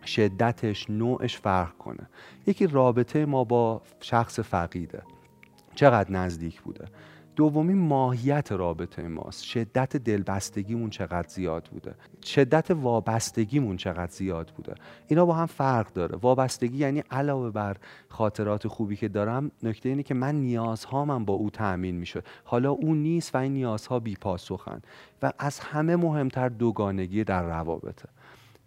شدتش 0.06 0.89
نوعش 0.89 1.38
فرق 1.38 1.78
کنه. 1.78 2.10
یکی 2.47 2.67
رابطه 2.67 3.25
ما 3.25 3.43
با 3.43 3.82
شخص 4.01 4.39
فقیده. 4.39 5.04
چقدر 5.75 6.12
نزدیک 6.12 6.62
بوده؟ 6.62 6.86
دومی 7.36 7.74
ماهیت 7.74 8.52
رابطه 8.52 9.08
ماست. 9.08 9.43
شدت 9.43 9.98
دلبستگیمون 9.98 10.89
چقدر 10.89 11.28
زیاد 11.28 11.69
بوده. 11.71 11.95
شدت 12.24 12.71
وابستگیمون 12.71 13.78
چقدر 13.78 14.12
زیاد 14.12 14.52
بوده. 14.58 14.76
اینا 15.08 15.26
با 15.26 15.34
هم 15.34 15.45
فرق 15.45 15.93
داره. 15.93 16.15
وابستگی 16.15 16.78
یعنی 16.78 17.04
علاوه 17.12 17.52
بر 17.52 17.78
خاطرات 18.10 18.67
خوبی 18.67 18.95
که 18.95 19.08
دارم 19.08 19.52
نکته 19.63 19.89
اینه 19.89 20.04
که 20.04 20.13
من 20.13 20.36
نیازهامم 20.36 21.26
با 21.26 21.34
او 21.34 21.50
تأمین 21.50 21.95
میشه. 21.95 22.21
حالا 22.43 22.71
او 22.71 22.95
نیست 22.95 23.36
و 23.36 23.38
این 23.38 23.54
نیازها 23.54 24.00
بی 24.00 24.15
پاسخن. 24.15 24.82
و 25.21 25.32
از 25.39 25.60
همه 25.60 25.95
مهمتر 25.95 26.50
دوگانگی 26.50 27.24
در 27.24 27.43
روابطه. 27.43 28.10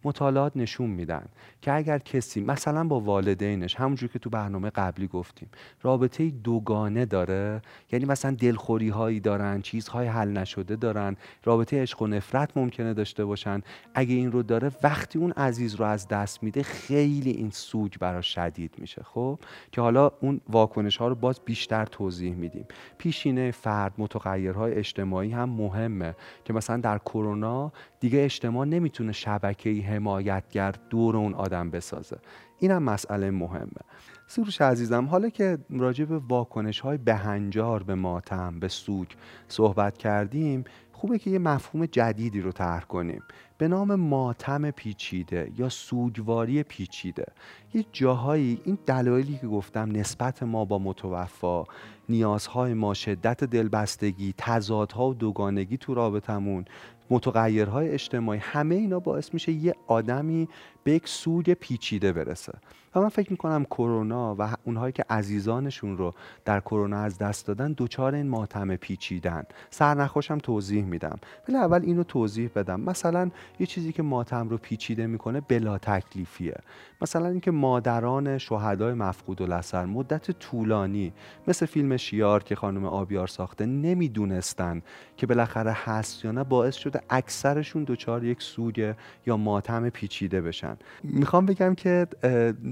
مطالعات 0.04 0.56
نشون 0.56 0.90
میدن 0.90 1.26
که 1.62 1.72
اگر 1.72 1.98
کسی 1.98 2.40
مثلا 2.40 2.84
با 2.84 3.00
والدینش 3.00 3.74
همونجور 3.74 4.08
که 4.08 4.18
تو 4.18 4.30
برنامه 4.30 4.70
قبلی 4.70 5.06
گفتیم 5.06 5.48
رابطه 5.82 6.30
دوگانه 6.30 7.04
داره 7.04 7.62
یعنی 7.92 8.04
مثلا 8.04 8.36
دلخوری 8.40 8.88
هایی 8.88 9.20
دارن 9.20 9.62
چیزهای 9.62 10.06
حل 10.06 10.28
نشده 10.28 10.76
دارن 10.76 11.16
رابطه 11.44 11.82
عشق 11.82 12.02
و 12.02 12.06
نفرت 12.06 12.56
ممکنه 12.56 12.94
داشته 12.94 13.24
باشن 13.24 13.62
اگه 13.94 14.14
این 14.14 14.32
رو 14.32 14.42
داره 14.42 14.70
وقتی 14.82 15.18
اون 15.18 15.32
عزیز 15.32 15.74
رو 15.74 15.84
از 15.84 16.08
دست 16.08 16.42
میده 16.42 16.62
خیلی 16.62 17.30
این 17.30 17.50
سوگ 17.50 17.92
براش 18.00 18.34
شدید 18.34 18.74
میشه 18.78 19.02
خب؟ 19.02 19.38
که 19.72 19.80
حالا 19.80 20.10
اون 20.20 20.40
واکنش 20.48 20.96
ها 20.96 21.08
رو 21.08 21.14
باز 21.14 21.40
بیشتر 21.44 21.84
توضیح 21.84 22.34
میدیم. 22.34 22.66
پیشینه 22.98 23.50
فرد 23.50 23.92
متغیرهای 23.98 24.74
اجتماعی 24.74 25.30
هم 25.30 25.50
مهمه 25.50 26.14
که 26.44 26.52
مثلا 26.52 26.76
در 26.76 26.98
کرونا 26.98 27.72
دیگه 28.00 28.24
اجتماع 28.24 28.66
نمی‌تونه 28.66 29.12
شبکه‌ای 29.12 29.80
حمایتگر 29.88 30.74
دور 30.90 31.16
اون 31.16 31.34
آدم 31.34 31.70
بسازه. 31.70 32.18
اینم 32.58 32.82
مسئله 32.82 33.30
مهمه. 33.30 33.82
سروش 34.26 34.60
عزیزم 34.60 35.04
حالا 35.04 35.28
که 35.28 35.58
راجع 35.70 36.04
به 36.04 36.18
واکنش 36.18 36.80
های 36.80 36.98
بهنجار 36.98 37.82
به 37.82 37.94
ماتم 37.94 38.60
به 38.60 38.68
سوگ 38.68 39.06
صحبت 39.48 39.98
کردیم 39.98 40.64
خوبه 40.92 41.18
که 41.18 41.30
یه 41.30 41.38
مفهوم 41.38 41.86
جدیدی 41.86 42.40
رو 42.40 42.52
طرح 42.52 42.84
کنیم. 42.84 43.22
به 43.58 43.68
نام 43.68 43.94
ماتم 43.94 44.70
پیچیده 44.70 45.52
یا 45.56 45.68
سوگواری 45.68 46.62
پیچیده. 46.62 47.26
یه 47.74 47.84
جاهایی 47.92 48.60
این 48.64 48.78
دلایلی 48.86 49.38
که 49.38 49.46
گفتم 49.46 49.90
نسبت 49.92 50.42
ما 50.42 50.64
با 50.64 50.78
متوفا 50.78 51.64
نیازهای 52.08 52.74
ما 52.74 52.94
شدت 52.94 53.44
دلبستگی 53.44 54.34
تضادها 54.38 55.08
و 55.08 55.14
دوگانگی 55.14 55.76
تو 55.76 55.94
رابطمون 55.94 56.64
متغیرهای 57.10 57.88
اجتماعی 57.88 58.40
همه 58.42 58.74
اینا 58.74 59.00
باعث 59.00 59.34
میشه 59.34 59.52
یه 59.52 59.74
آدمی 59.86 60.48
به 60.88 60.94
یک 60.94 61.08
سوگ 61.08 61.52
پیچیده 61.52 62.12
برسه. 62.12 62.52
و 62.94 63.00
من 63.00 63.08
فکر 63.08 63.30
می‌کنم 63.30 63.64
کرونا 63.64 64.36
و 64.38 64.56
اونهایی 64.64 64.92
که 64.92 65.04
عزیزانشون 65.10 65.96
رو 65.96 66.14
در 66.44 66.60
کرونا 66.60 66.98
از 66.98 67.18
دست 67.18 67.46
دادن 67.46 67.72
دوچار 67.72 68.14
این 68.14 68.28
ماتم 68.28 68.76
پیچیدن. 68.76 69.44
سرنخوشم 69.70 70.38
توضیح 70.38 70.84
میدم. 70.84 71.18
ولی 71.48 71.56
اول 71.56 71.82
اینو 71.82 72.02
توضیح 72.02 72.50
بدم. 72.54 72.80
مثلا 72.80 73.30
یه 73.60 73.66
چیزی 73.66 73.92
که 73.92 74.02
ماتم 74.02 74.48
رو 74.48 74.58
پیچیده 74.58 75.06
می‌کنه 75.06 75.40
بلا 75.40 75.78
تکلیفیه. 75.78 76.56
مثلا 77.02 77.28
اینکه 77.28 77.50
مادران 77.50 78.38
شهدای 78.38 78.94
مفقود 78.94 79.42
لسر 79.42 79.84
مدت 79.84 80.30
طولانی 80.30 81.12
مثل 81.48 81.66
فیلم 81.66 81.96
شیار 81.96 82.42
که 82.42 82.54
خانم 82.54 82.84
آبیار 82.84 83.26
ساخته 83.26 83.66
نمی‌دونستن 83.66 84.82
که 85.16 85.26
بالاخره 85.26 85.72
هست 85.72 86.24
یا 86.24 86.32
نه 86.32 86.44
باعث 86.44 86.76
شده 86.76 87.00
اکثرشون 87.10 87.84
دچار 87.84 88.24
یک 88.24 88.42
سوگ 88.42 88.94
یا 89.26 89.36
ماتم 89.36 89.88
پیچیده 89.88 90.40
بشن. 90.40 90.77
می‌خوام 91.02 91.46
بگم 91.46 91.74
که 91.74 92.06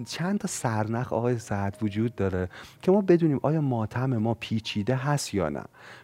چند 0.06 0.38
تا 0.38 0.48
سرنخ 0.48 1.12
آقای 1.12 1.38
سعد 1.38 1.76
وجود 1.82 2.14
داره 2.14 2.48
که 2.82 2.92
ما 2.92 3.00
بدونیم 3.00 3.40
آیا 3.42 3.60
ماتم 3.60 4.16
ما 4.16 4.34
پیچیده 4.34 4.96
هست 4.96 5.34
یا 5.34 5.48
نه. 5.48 5.62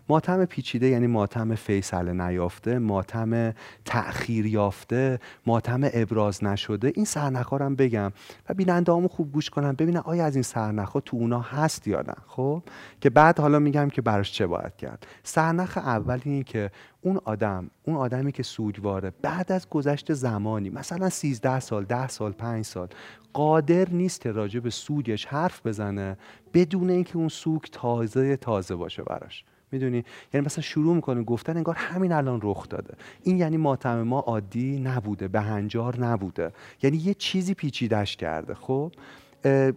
ماتم 0.09 0.45
پیچیده 0.45 0.87
یعنی 0.87 1.07
ماتم 1.07 1.55
فیصله 1.55 2.13
نیافته 2.13 2.79
ماتم 2.79 3.55
تأخیر 3.85 4.47
یافته 4.47 5.21
ماتم 5.47 5.81
ابراز 5.93 6.45
نشده. 6.45 6.93
این 6.95 7.05
سرنخ 7.05 7.53
هم 7.53 7.77
بگم 7.77 8.13
و 8.49 8.55
بیننده 8.55 9.09
خوب 9.09 9.33
گوش 9.33 9.51
کنم 9.51 9.73
ببینن 9.73 10.01
آیا 10.05 10.25
از 10.25 10.37
این 10.37 10.43
سرنخ 10.43 10.97
تو 11.05 11.17
اونا 11.17 11.41
هست 11.41 11.89
یا 11.89 12.01
نه. 12.01 12.15
خب؟ 12.27 12.63
که 13.01 13.11
بعد 13.11 13.41
حالا 13.41 13.59
میگم 13.59 13.89
که 13.89 14.03
براش 14.03 14.33
چه 14.33 14.47
باید 14.47 14.77
کرد. 14.77 15.07
سرنخ 15.23 15.79
اول 15.79 16.21
اینه 16.25 16.45
که 16.45 16.71
اون 17.01 17.21
آدم 17.25 17.71
اون 17.83 17.97
آدمی 17.97 18.33
که 18.33 18.43
سوگواره 18.43 19.13
بعد 19.23 19.53
از 19.53 19.69
گذشت 19.69 20.13
زمانی 20.13 20.71
مثلا 20.71 21.09
13 21.09 21.61
سال 21.61 21.85
10 21.85 22.09
سال 22.09 22.33
5 22.33 22.65
سال 22.65 22.89
قادر 23.33 23.89
نیست 23.89 24.27
راجع 24.27 24.61
به 24.61 24.71
سوگش 24.71 25.27
حرف 25.27 25.67
بزنه 25.67 26.17
بدون 26.55 26.91
اینکه 26.91 27.17
اون 27.17 27.29
سوگ 27.29 27.63
تازه 27.63 28.37
تازه 28.37 28.75
باشه 28.75 29.03
براش. 29.03 29.45
می‌دونی؟ 29.73 30.05
یعنی 30.35 30.47
مثلا 30.47 30.63
شروع 30.63 30.95
می‌کنه 30.95 31.23
گفتن 31.23 31.57
انگار 31.57 31.75
همین 31.75 32.13
الان 32.13 32.41
رخ 32.43 32.69
داده. 32.69 32.95
این 33.23 33.39
یعنی 33.39 33.57
ماتم 33.57 34.03
ما 34.03 34.21
عادی 34.21 34.81
نبوده 34.81 35.29
بهنجار 35.29 36.01
نبوده. 36.01 36.53
یعنی 36.83 36.97
یه 36.97 37.15
چیزی 37.15 37.55
پیچیدش 37.55 38.17
کرده. 38.17 38.55
خب؟ 38.55 38.93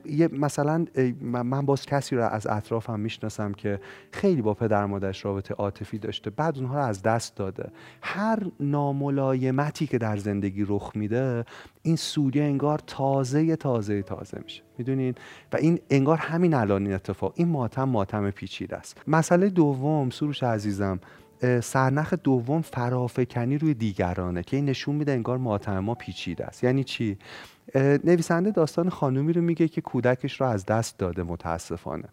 یه 0.06 0.28
مثلا 0.32 0.86
من 1.22 1.66
باز 1.66 1.86
کسی 1.86 2.16
رو 2.16 2.24
از 2.24 2.48
اطرافم 2.48 3.00
می‌شناسم 3.00 3.54
که 3.54 3.80
خیلی 4.12 4.42
با 4.42 4.54
پدر 4.54 4.86
مادرش 4.86 5.26
رابطه 5.26 5.54
عاطفی 5.54 5.98
داشته 5.98 6.30
بعد 6.30 6.58
اونها 6.58 6.76
رو 6.76 6.84
از 6.84 7.02
دست 7.02 7.36
داده. 7.36 7.72
هر 8.02 8.40
ناملایمتی 8.60 9.88
که 9.88 9.98
در 9.98 10.18
زندگی 10.18 10.66
رخ 10.68 10.92
میده 10.96 11.46
این 11.82 11.96
سوریه 11.96 12.44
انگار 12.44 12.80
تازه 12.88 13.56
تازه 13.56 14.02
تازه 14.02 14.40
میشه. 14.44 14.64
می‌دونین؟ 14.78 15.16
و 15.54 15.58
این 15.58 15.80
انگار 15.90 16.18
همین 16.18 16.54
الان 16.54 16.86
این 16.86 16.96
اتفاق 16.96 17.34
این 17.36 17.48
ماتم 17.48 17.84
ماتم 17.84 18.32
پیچیده 18.32 18.76
است. 18.76 19.02
مسئله 19.08 19.50
دوم 19.50 20.10
سروش 20.10 20.44
عزیزم 20.44 21.00
سرنخ 21.64 22.14
دوم 22.14 22.62
فرافکنی 22.62 23.58
روی 23.58 23.74
دیگرانه 23.74 24.44
که 24.44 24.58
این 24.58 24.66
نشون 24.66 24.96
میده 24.96 25.12
انگار 25.12 25.38
ماتم 25.38 25.80
ما 25.80 25.96
پیچیده 25.96 26.46
است. 26.46 26.64
یعنی 26.64 26.84
چی؟ 26.84 27.18
نویسنده 27.76 28.52
داستان 28.52 28.90
خانومی 28.90 29.34
رو 29.34 29.42
میگه 29.42 29.68
که 29.68 29.82
کودکش 29.82 30.42
رو 30.42 30.48
از 30.48 30.66
دست 30.66 30.98
داده 30.98 31.24
متاسفانه. 31.24 32.10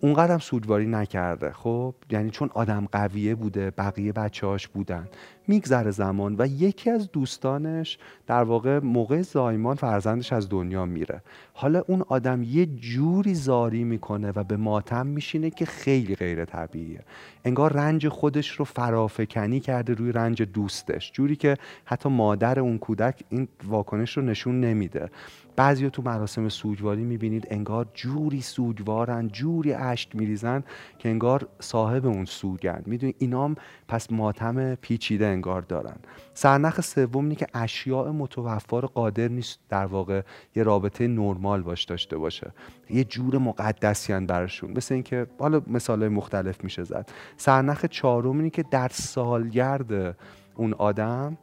اونقدر 0.00 0.38
سودواری 0.38 0.86
نکرده. 0.86 1.52
خب 1.52 1.94
یعنی 2.10 2.30
چون 2.30 2.50
آدم 2.54 2.88
قویه 2.92 3.34
بوده 3.34 3.70
بقیه 3.70 4.12
بچه‌هاش 4.12 4.68
بودن. 4.68 5.08
میگذره 5.48 5.90
زمان 5.90 6.36
و 6.38 6.46
یکی 6.46 6.90
از 6.90 7.12
دوستانش 7.12 7.98
در 8.26 8.42
واقع 8.42 8.78
موقع 8.78 9.22
زایمان 9.22 9.76
فرزندش 9.76 10.32
از 10.32 10.48
دنیا 10.48 10.86
میره. 10.86 11.22
حالا 11.52 11.82
اون 11.86 12.02
آدم 12.08 12.42
یه 12.42 12.66
جوری 12.66 13.34
زاری 13.34 13.84
می‌کنه 13.84 14.32
و 14.36 14.44
به 14.44 14.56
ماتم 14.56 15.06
میشینه 15.06 15.50
که 15.50 15.66
خیلی 15.66 16.16
غیر 16.16 16.44
طبیعیه. 16.44 17.00
انگار 17.44 17.72
رنج 17.72 18.08
خودش 18.08 18.50
رو 18.50 18.64
فرافکنی 18.64 19.60
کرده 19.60 19.94
روی 19.94 20.12
رنج 20.12 20.42
دوستش. 20.42 21.12
جوری 21.12 21.36
که 21.36 21.56
حتی 21.84 22.08
مادر 22.08 22.60
اون 22.60 22.78
کودک 22.78 23.24
این 23.28 23.48
واکنش 23.64 24.16
رو 24.16 24.22
نشون 24.22 24.60
نمیده. 24.60 25.10
بعضی 25.56 25.90
تو 25.90 26.02
مراسم 26.02 26.48
سوگواری 26.48 27.04
می‌بینید 27.04 27.46
انگار 27.50 27.86
جوری 27.94 28.40
سوگوارن 28.40 29.28
جوری 29.28 29.72
اشک 29.72 30.16
میریزن 30.16 30.64
که 30.98 31.08
انگار 31.08 31.48
صاحب 31.60 32.06
اون 32.06 32.24
سوگن 32.24 32.82
می‌دونی 32.86 33.14
اینام 33.18 33.54
پس 33.88 34.12
ماتم 34.12 34.74
پیچیده 34.74 35.26
انگار 35.26 35.62
دارن. 35.62 35.96
سرنخ 36.34 36.80
سوم 36.80 37.22
اینه 37.22 37.34
که 37.34 37.46
اشیاء 37.54 38.12
متوفا 38.12 38.80
رو 38.80 38.88
قادر 38.88 39.28
نیست 39.28 39.58
در 39.68 39.86
واقع 39.86 40.22
یه 40.56 40.62
رابطه 40.62 41.08
نرمال 41.08 41.62
باش 41.62 41.84
داشته 41.84 42.18
باشه. 42.18 42.52
یه 42.90 43.04
جور 43.04 43.38
مقدسیان 43.38 44.26
براشون. 44.26 44.70
مثل 44.70 44.94
اینکه 44.94 45.26
حالا 45.38 45.62
مثال 45.66 46.08
مختلف 46.08 46.64
میشه 46.64 46.84
زد. 46.84 47.08
سرنخ 47.36 47.84
چهارم 47.84 48.36
اینه 48.36 48.50
که 48.50 48.62
در 48.62 48.88
سالگرد 48.92 50.16
اون 50.54 50.72
آدم 50.72 51.38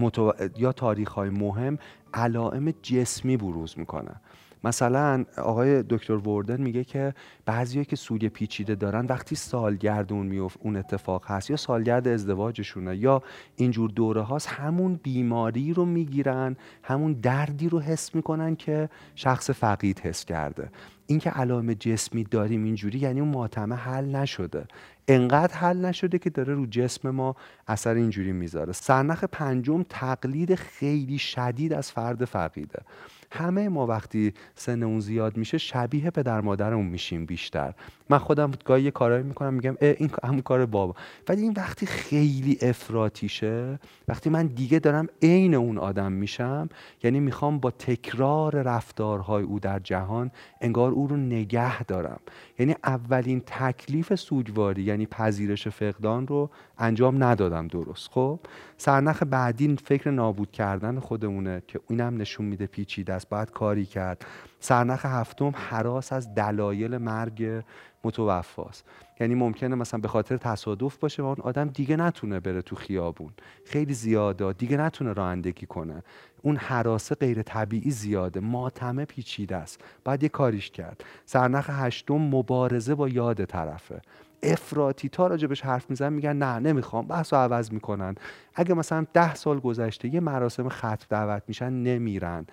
متو... 0.00 0.32
یا 0.56 0.72
تاریخ 0.72 1.12
های 1.12 1.30
مهم 1.30 1.78
علائم 2.14 2.70
جسمی 2.82 3.36
بروز 3.36 3.78
می‌کنه. 3.78 4.20
مثلا 4.64 5.24
آقای 5.36 5.82
دکتر 5.82 6.12
وردن 6.12 6.60
میگه 6.60 6.84
که 6.84 7.14
بعضیایی 7.46 7.84
که 7.84 7.96
سوگ 7.96 8.26
پیچیده 8.26 8.74
دارن 8.74 9.06
وقتی 9.06 9.34
سالگرد 9.34 10.12
اون 10.12 10.26
میوف 10.26 10.56
اون 10.60 10.76
اتفاق 10.76 11.24
هست 11.26 11.50
یا 11.50 11.56
سالگرد 11.56 12.08
ازدواجشونه 12.08 12.96
یا 12.96 13.22
اینجور 13.56 13.90
دوره 13.90 14.20
هاست 14.20 14.48
همون 14.48 15.00
بیماری 15.02 15.72
رو 15.72 15.84
می‌گیرن 15.84 16.56
همون 16.82 17.12
دردی 17.12 17.68
رو 17.68 17.80
حس 17.80 18.14
می‌کنن 18.14 18.56
که 18.56 18.88
شخص 19.14 19.50
فقید 19.50 19.98
حس 20.00 20.24
کرده. 20.24 20.70
اینکه 21.06 21.30
علائم 21.30 21.72
جسمی 21.72 22.24
داریم 22.24 22.64
اینجوری 22.64 22.98
یعنی 22.98 23.20
اون 23.20 23.30
ماتمه 23.30 23.74
حل 23.74 24.16
نشده. 24.16 24.66
انقدر 25.08 25.54
حل 25.54 25.84
نشده 25.84 26.18
که 26.18 26.30
داره 26.30 26.54
رو 26.54 26.66
جسم 26.66 27.10
ما 27.10 27.36
اثر 27.68 27.94
اینجوری 27.94 28.32
می‌ذاره. 28.32 28.72
سرنخ 28.72 29.24
پنجم 29.24 29.82
تقلید 29.88 30.54
خیلی 30.54 31.18
شدید 31.18 31.72
از 31.72 31.92
فرد 31.92 32.24
فقیده. 32.24 32.82
همه 33.30 33.68
ما 33.68 33.86
وقتی 33.86 34.32
سن 34.54 34.82
اون 34.82 35.00
زیاد 35.00 35.36
میشه 35.36 35.58
شبیه 35.58 36.10
پدر 36.10 36.40
مادرمون 36.40 36.86
میشیم 36.86 37.26
بیشتر. 37.26 37.74
من 38.10 38.18
خودم 38.18 38.50
گاهی 38.64 38.82
یه 38.82 38.90
کارایی 38.90 39.22
می‌کنم 39.22 39.54
میگم 39.54 39.76
این 39.80 40.10
همون 40.24 40.40
کار 40.40 40.66
بابا. 40.66 40.94
ولی 41.28 41.42
این 41.42 41.52
وقتی 41.56 41.86
خیلی 41.86 42.58
افراتیشه 42.62 43.78
وقتی 44.08 44.30
من 44.30 44.46
دیگه 44.46 44.78
دارم 44.78 45.06
عین 45.22 45.54
اون 45.54 45.78
آدم 45.78 46.12
میشم 46.12 46.68
یعنی 47.02 47.20
می‌خوام 47.20 47.58
با 47.58 47.70
تکرار 47.70 48.62
رفتارهای 48.62 49.44
او 49.44 49.60
در 49.60 49.78
جهان 49.78 50.30
انگار 50.60 50.92
او 50.92 51.06
رو 51.06 51.16
نگه 51.16 51.82
دارم. 51.82 52.20
یعنی 52.58 52.76
اولین 52.84 53.40
تکلیف 53.46 54.14
سوگواری 54.14 54.82
یعنی 54.82 55.06
پذیرش 55.06 55.68
فقدان 55.68 56.26
رو 56.26 56.50
انجام 56.78 57.24
ندادم 57.24 57.68
درست 57.68 58.10
خب؟ 58.10 58.40
سرنخ 58.80 59.22
بعدی 59.22 59.76
فکر 59.84 60.10
نابود 60.10 60.52
کردن 60.52 60.98
خودمونه 60.98 61.62
که 61.66 61.80
اینم 61.88 62.16
نشون 62.16 62.46
میده 62.46 62.66
پیچیده 62.66 63.14
است 63.14 63.28
باید 63.28 63.50
کاری 63.50 63.86
کرد. 63.86 64.26
سرنخ 64.60 65.06
هفتم 65.06 65.52
حراس 65.54 66.12
از 66.12 66.34
دلایل 66.34 66.96
مرگ 66.96 67.62
متوفاست 68.04 68.84
یعنی 69.20 69.34
ممکنه 69.34 69.74
مثلا 69.74 70.00
به 70.00 70.08
خاطر 70.08 70.36
تصادف 70.36 70.96
باشه 70.96 71.22
و 71.22 71.26
اون 71.26 71.36
آدم 71.40 71.68
دیگه 71.68 71.96
نتونه 71.96 72.40
بره 72.40 72.62
تو 72.62 72.76
خیابون. 72.76 73.32
خیلی 73.64 73.94
زیاده 73.94 74.52
دیگه 74.52 74.76
نتونه 74.76 75.12
رانندگی 75.12 75.66
کنه. 75.66 76.02
اون 76.42 76.56
حراسه 76.56 77.14
غیر 77.14 77.42
طبیعی 77.42 77.90
زیاده 77.90 78.40
ماتمه 78.40 79.04
پیچیده 79.04 79.56
است. 79.56 79.80
باید 80.04 80.22
یه 80.22 80.28
کاریش 80.28 80.70
کرد. 80.70 81.04
سرنخ 81.24 81.70
هشتم 81.72 82.14
مبارزه 82.14 82.94
با 82.94 83.08
یاد 83.08 83.44
طرفه. 83.44 84.00
افراطی 84.42 85.08
تا 85.08 85.26
راجبش 85.26 85.60
حرف 85.60 85.90
میزن 85.90 86.12
میگن 86.12 86.36
نه 86.36 86.58
نمی‌خوام 86.58 87.06
بحث 87.06 87.32
رو 87.32 87.38
عوض 87.38 87.72
می‌کنن. 87.72 88.14
اگه 88.54 88.74
مثلا 88.74 89.06
ده 89.12 89.34
سال 89.34 89.60
گذشته 89.60 90.14
یه 90.14 90.20
مراسم 90.20 90.68
ختم 90.68 91.06
دعوت 91.08 91.42
میشن 91.48 91.72
نمیرن 91.72 92.46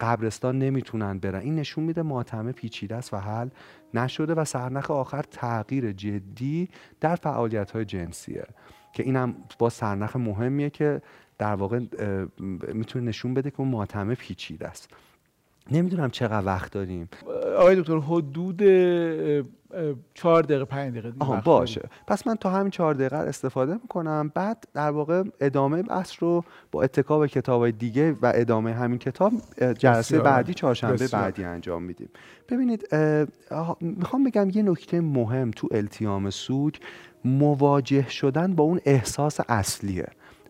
قبرستان 0.00 0.58
نمی‌تونن 0.58 1.18
برن. 1.18 1.40
این 1.40 1.54
نشون 1.54 1.84
میده 1.84 2.02
ماتمه 2.02 2.52
پیچیده 2.52 2.96
است 2.96 3.14
و 3.14 3.16
حل 3.16 3.48
نشده 3.94 4.34
و 4.34 4.44
سرنخ 4.44 4.90
آخر 4.90 5.22
تغییر 5.22 5.92
جدی 5.92 6.68
در 7.00 7.14
فعالیت 7.14 7.70
های 7.70 7.84
جنسیه 7.84 8.46
که 8.92 9.02
اینم 9.02 9.34
با 9.58 9.68
سرنخ 9.68 10.16
مهمیه 10.16 10.70
که 10.70 11.02
در 11.38 11.54
واقع 11.54 11.80
می‌تونه 12.74 13.04
نشون 13.04 13.34
بده 13.34 13.50
که 13.50 13.62
ماتمه 13.62 14.14
پیچیده 14.14 14.68
است. 14.68 14.90
نمی‌دونم 15.70 16.10
چقدر 16.10 16.46
وقت 16.46 16.72
داریم. 16.72 17.08
آقای 17.58 17.76
دکتر 17.76 17.98
حدود 17.98 18.62
چهار 20.14 20.42
دقیقه 20.42 20.64
پنج 20.64 20.90
دقیقه 20.90 21.12
آها 21.18 21.40
باشه. 21.40 21.88
پس 22.06 22.26
من 22.26 22.34
تا 22.34 22.50
همین 22.50 22.70
چهار 22.70 22.94
دقیقه 22.94 23.16
استفاده 23.16 23.74
می‌کنم. 23.74 24.32
بعد 24.34 24.64
در 24.74 24.90
واقع 24.90 25.22
ادامه 25.40 25.82
بحث 25.82 26.12
رو 26.18 26.44
با 26.72 26.82
اتکا 26.82 27.18
به 27.18 27.28
کتاب 27.28 27.70
دیگه 27.70 28.12
و 28.22 28.32
ادامه 28.34 28.74
همین 28.74 28.98
کتاب 28.98 29.32
جلسه 29.78 30.18
بعدی 30.18 30.54
چهارشنبه 30.54 31.08
بعدی 31.08 31.44
انجام 31.44 31.82
میدیم. 31.82 32.08
ببینید 32.48 32.88
می‌خوام 33.80 34.24
بگم 34.24 34.50
یه 34.50 34.62
نکته 34.62 35.00
مهم 35.00 35.50
تو 35.50 35.68
التیام 35.70 36.30
سوگ 36.30 36.74
مواجه 37.24 38.08
شدن 38.08 38.54
با 38.54 38.64
اون 38.64 38.80
احساس 38.84 39.40
اصلیه. 39.48 40.06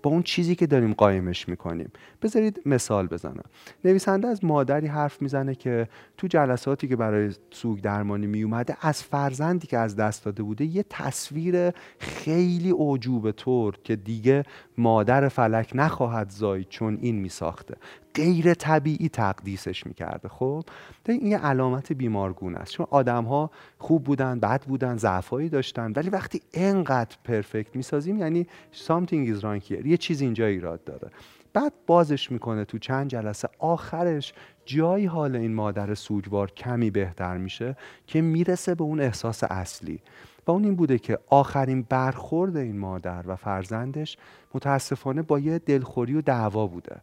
اون 0.09 0.23
چیزی 0.23 0.55
که 0.55 0.67
داریم 0.67 0.93
قایمش 0.93 1.49
می‌کنیم. 1.49 1.91
بذارید 2.23 2.61
مثال 2.67 3.07
بزنم. 3.07 3.45
نویسنده 3.85 4.29
از 4.29 4.45
مادری 4.45 4.87
حرف 4.87 5.23
می‌زنه 5.23 5.55
که 5.55 5.89
تو 6.17 6.27
جلساتی 6.27 6.89
که 6.89 6.97
برای 6.97 7.31
سوگ 7.51 7.81
درمانی 7.81 8.27
میومده 8.27 8.77
از 8.81 9.03
فرزندی 9.03 9.67
که 9.67 9.79
از 9.79 9.97
دست 9.97 10.25
داده 10.25 10.43
بوده 10.43 10.65
یه 10.65 10.85
تصویر 10.91 11.71
خیلی 11.99 12.75
عجوب 12.79 13.31
طور 13.31 13.79
که 13.85 13.97
دیگه 13.97 14.43
مادر 14.79 15.29
فلک 15.29 15.71
نخواهد 15.75 16.31
زاید 16.31 16.69
چون 16.69 16.99
این 17.01 17.17
میساخته. 17.17 17.77
غیر 18.17 18.55
طبیعی 18.55 19.09
تقدیسش 19.09 19.87
می‌کرده 19.87 20.29
خب؟ 20.29 20.65
این 21.09 21.27
یه 21.27 21.39
علامت 21.39 21.93
بیمارگونه 21.93 22.59
است. 22.59 22.73
چون 22.73 22.87
آدم 22.91 23.25
ها 23.25 23.51
خوب 23.79 24.05
بودن 24.05 24.41
بد 24.41 24.63
بودن 24.63 24.97
ضعفایی 24.97 25.49
داشتن 25.49 25.93
ولی 25.97 26.11
وقتی 26.11 26.41
انقدر 26.55 27.17
پرفکت 27.25 27.77
می‌سازیم 27.77 28.19
یعنی 28.19 28.47
something 28.87 29.37
is 29.37 29.41
wrong 29.43 29.69
here 29.69 29.87
یه 29.87 29.97
چیز 29.97 30.21
اینجا 30.21 30.47
ایراد 30.47 30.85
داره. 30.85 31.11
بعد 31.53 31.73
بازش 31.87 32.33
می‌کنه 32.33 32.65
تو 32.65 32.79
چند 32.79 33.09
جلسه 33.09 33.49
آخرش 33.59 34.35
جایی 34.65 35.07
حال 35.07 35.37
این 35.37 35.55
مادر 35.55 35.95
سوگوار 35.95 36.51
کمی 36.51 36.91
بهتر 36.91 37.37
میشه 37.37 37.77
که 38.07 38.21
می‌رسه 38.21 38.75
به 38.75 38.85
اون 38.85 39.01
احساس 39.01 39.45
اصلی. 39.45 40.01
و 40.47 40.51
اون 40.51 40.65
این 40.65 40.77
بوده 40.77 40.99
که 40.99 41.19
آخرین 41.27 41.83
برخورد 41.83 42.57
این 42.57 42.79
مادر 42.79 43.25
و 43.27 43.37
فرزندش 43.37 44.17
متاسفانه 44.55 45.23
با 45.23 45.39
یه 45.39 45.59
دلخوری 45.59 46.15
و 46.15 46.21
دعوا 46.21 46.67
بوده. 46.67 47.01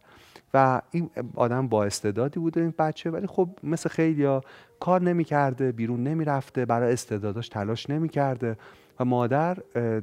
و 0.54 0.82
این 0.90 1.10
آدم 1.34 1.68
با 1.68 1.84
استعدادی 1.84 2.40
بوده 2.40 2.60
این 2.60 2.74
بچه 2.78 3.10
ولی 3.10 3.26
خب 3.26 3.48
مثل 3.62 3.88
خیلی 3.88 4.40
کار 4.80 5.02
نمی‌کرده 5.02 5.72
بیرون 5.72 6.02
نمی‌رفته 6.02 6.64
برای 6.66 6.92
استعداداش 6.92 7.48
تلاش 7.48 7.90
نمی‌کرده 7.90 8.56
و 9.00 9.04
مادر 9.04 9.58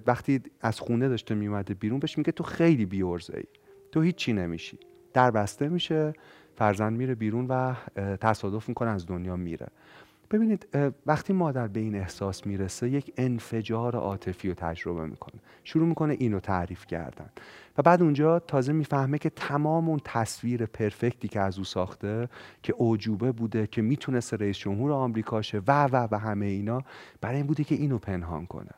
وقتی 0.07 0.41
از 0.61 0.79
خونه 0.79 1.09
داشته 1.09 1.35
میومده 1.35 1.73
بیرون 1.73 1.99
بهش 1.99 2.17
میگه 2.17 2.31
تو 2.31 2.43
خیلی 2.43 2.85
بیورزه 2.85 3.37
ای 3.37 3.43
تو 3.91 4.01
هیچی 4.01 4.33
نمیشی 4.33 4.79
در 5.13 5.31
بسته 5.31 5.69
میشه 5.69 6.13
فرزند 6.55 6.97
میره 6.97 7.15
بیرون 7.15 7.47
و 7.47 7.73
تصادف 8.21 8.69
می‌کنه 8.69 8.89
از 8.89 9.05
دنیا 9.07 9.35
میره. 9.35 9.67
ببینید 10.31 10.67
وقتی 11.05 11.33
مادر 11.33 11.67
به 11.67 11.79
این 11.79 11.95
احساس 11.95 12.47
می‌رسه 12.47 12.89
یک 12.89 13.13
انفجار 13.17 13.95
عاطفی 13.95 14.47
رو 14.47 14.53
تجربه 14.53 15.05
می‌کنه. 15.05 15.41
شروع 15.63 15.87
می‌کنه 15.87 16.15
اینو 16.19 16.39
تعریف 16.39 16.85
کردن. 16.85 17.29
و 17.77 17.81
بعد 17.81 18.01
اونجا 18.01 18.39
تازه 18.39 18.73
می‌فهمه 18.73 19.17
که 19.17 19.29
تمام 19.29 19.89
اون 19.89 19.99
تصویر 20.05 20.65
پرفکتی 20.65 21.27
که 21.27 21.39
از 21.39 21.57
او 21.57 21.63
ساخته 21.63 22.29
که 22.63 22.73
اوجوبه 22.73 23.31
بوده 23.31 23.67
که 23.67 23.81
می‌تونست 23.81 24.33
رئیس 24.33 24.57
جمهور 24.57 24.91
آمریکاشه 24.91 25.61
و 25.67 25.85
و 25.85 26.07
و 26.11 26.19
همه 26.19 26.45
اینا 26.45 26.81
برای 27.21 27.37
این 27.37 27.47
بوده 27.47 27.63
که 27.63 27.75
اینو 27.75 27.97
پنهان 27.97 28.45
کنه. 28.45 28.71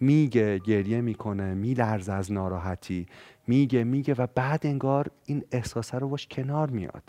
میگه 0.00 0.58
گریه 0.58 1.00
می‌کنه 1.00 1.54
میلرزه 1.54 2.12
از 2.12 2.32
ناراحتی. 2.32 3.06
میگه 3.46 3.84
میگه 3.84 4.14
و 4.14 4.26
بعد 4.34 4.66
انگار 4.66 5.10
این 5.24 5.44
احساسه 5.52 5.98
رو 5.98 6.08
باش 6.08 6.26
کنار 6.30 6.70
میاد. 6.70 7.02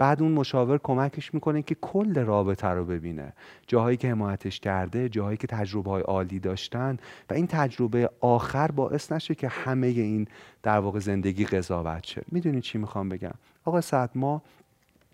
بعد 0.00 0.22
اون 0.22 0.32
مشاور 0.32 0.78
کمکش 0.82 1.34
می‌کنه 1.34 1.62
که 1.62 1.74
کل 1.74 2.14
رابطه 2.18 2.68
رو 2.68 2.84
ببینه. 2.84 3.32
جاهایی 3.66 3.96
که 3.96 4.10
حمایتش 4.10 4.60
کرده 4.60 5.08
جاهایی 5.08 5.36
که 5.36 5.46
تجربه 5.46 5.90
های 5.90 6.02
عالی 6.02 6.38
داشتن 6.38 6.96
و 7.30 7.34
این 7.34 7.46
تجربه 7.46 8.10
آخر 8.20 8.70
باعث 8.70 9.12
نشه 9.12 9.34
که 9.34 9.48
همه 9.48 9.86
این 9.86 10.28
در 10.62 10.78
واقع 10.78 10.98
زندگی 10.98 11.44
قضاوت 11.44 12.04
شه. 12.06 12.22
می‌دونی 12.32 12.60
چی 12.60 12.78
می‌خوام 12.78 13.08
بگم؟ 13.08 13.34
آقا 13.64 13.80
سعد 13.80 14.10
ما 14.14 14.42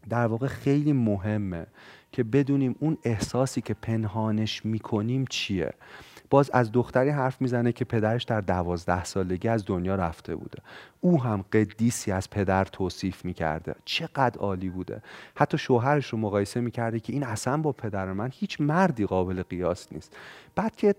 در 0.08 0.26
واقع 0.26 0.46
خیلی 0.46 0.92
مهمه 0.92 1.66
که 2.12 2.24
بدونیم 2.24 2.76
اون 2.78 2.98
احساسی 3.04 3.60
که 3.60 3.74
پنهانش 3.74 4.64
می‌کنیم 4.66 5.24
چیه. 5.30 5.72
باز 6.30 6.50
از 6.50 6.72
دختری 6.72 7.10
حرف 7.10 7.40
می‌زنه 7.40 7.72
که 7.72 7.84
پدرش 7.84 8.24
در 8.24 8.40
دوازده 8.40 9.04
سالگی 9.04 9.48
از 9.48 9.64
دنیا 9.66 9.94
رفته 9.94 10.36
بوده. 10.36 10.58
او 11.00 11.22
هم 11.22 11.44
قدیسی 11.52 12.12
از 12.12 12.30
پدر 12.30 12.64
توصیف 12.64 13.24
می‌کرده. 13.24 13.74
چقدر 13.84 14.38
عالی 14.38 14.68
بوده. 14.68 15.02
حتی 15.36 15.58
شوهرش 15.58 16.06
رو 16.06 16.18
مقایسه 16.18 16.60
می‌کرده 16.60 17.00
که 17.00 17.12
این 17.12 17.24
اصلا 17.24 17.56
با 17.56 17.72
پدر 17.72 18.12
من 18.12 18.30
هیچ 18.32 18.60
مردی 18.60 19.06
قابل 19.06 19.42
قیاس 19.42 19.92
نیست. 19.92 20.16
بعد 20.54 20.76
که 20.76 20.94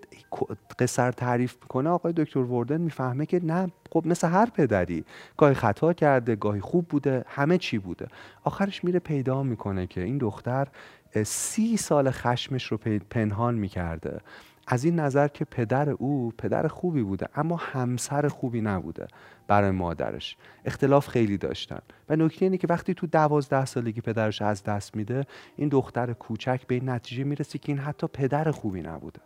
قصر 0.79 1.11
تعریف 1.11 1.55
می‌کنه 1.61 1.89
آقای 1.89 2.13
دکتر 2.13 2.39
وردن 2.39 2.81
می‌فهمه 2.81 3.25
که 3.25 3.45
نه 3.45 3.71
خب 3.91 4.03
مثل 4.07 4.27
هر 4.27 4.49
پدری. 4.49 5.05
گاهی 5.37 5.53
خطا 5.53 5.93
کرده 5.93 6.35
گاهی 6.35 6.61
خوب 6.61 6.87
بوده 6.87 7.25
همه 7.27 7.57
چی 7.57 7.77
بوده. 7.77 8.07
آخرش 8.43 8.83
میره 8.83 8.99
پیدا 8.99 9.43
می‌کنه 9.43 9.87
که 9.87 10.03
این 10.03 10.17
دختر 10.17 10.67
سی 11.23 11.77
سال 11.77 12.11
خشمش 12.11 12.63
رو 12.63 12.77
پنهان 13.09 13.55
می‌کرده. 13.55 14.19
از 14.67 14.83
این 14.83 14.99
نظر 14.99 15.27
که 15.27 15.45
پدر 15.45 15.89
او 15.89 16.33
پدر 16.37 16.67
خوبی 16.67 17.03
بوده 17.03 17.27
اما 17.35 17.55
همسر 17.55 18.27
خوبی 18.27 18.61
نبوده 18.61 19.07
برای 19.47 19.71
مادرش. 19.71 20.37
اختلاف 20.65 21.07
خیلی 21.07 21.37
داشتن. 21.37 21.79
و 22.09 22.15
نکته 22.15 22.45
اینه 22.45 22.57
که 22.57 22.67
وقتی 22.69 22.93
تو 22.93 23.07
دوازده 23.07 23.65
سالگی 23.65 24.01
پدرش 24.01 24.41
از 24.41 24.63
دست 24.63 24.95
میده 24.95 25.25
این 25.55 25.69
دختر 25.69 26.13
کوچک 26.13 26.67
به 26.67 26.75
این 26.75 26.89
نتیجه 26.89 27.23
می‌رسه 27.23 27.59
که 27.59 27.71
این 27.71 27.79
حتی 27.79 28.07
پدر 28.07 28.51
خوبی 28.51 28.81
نبوده. 28.81 29.19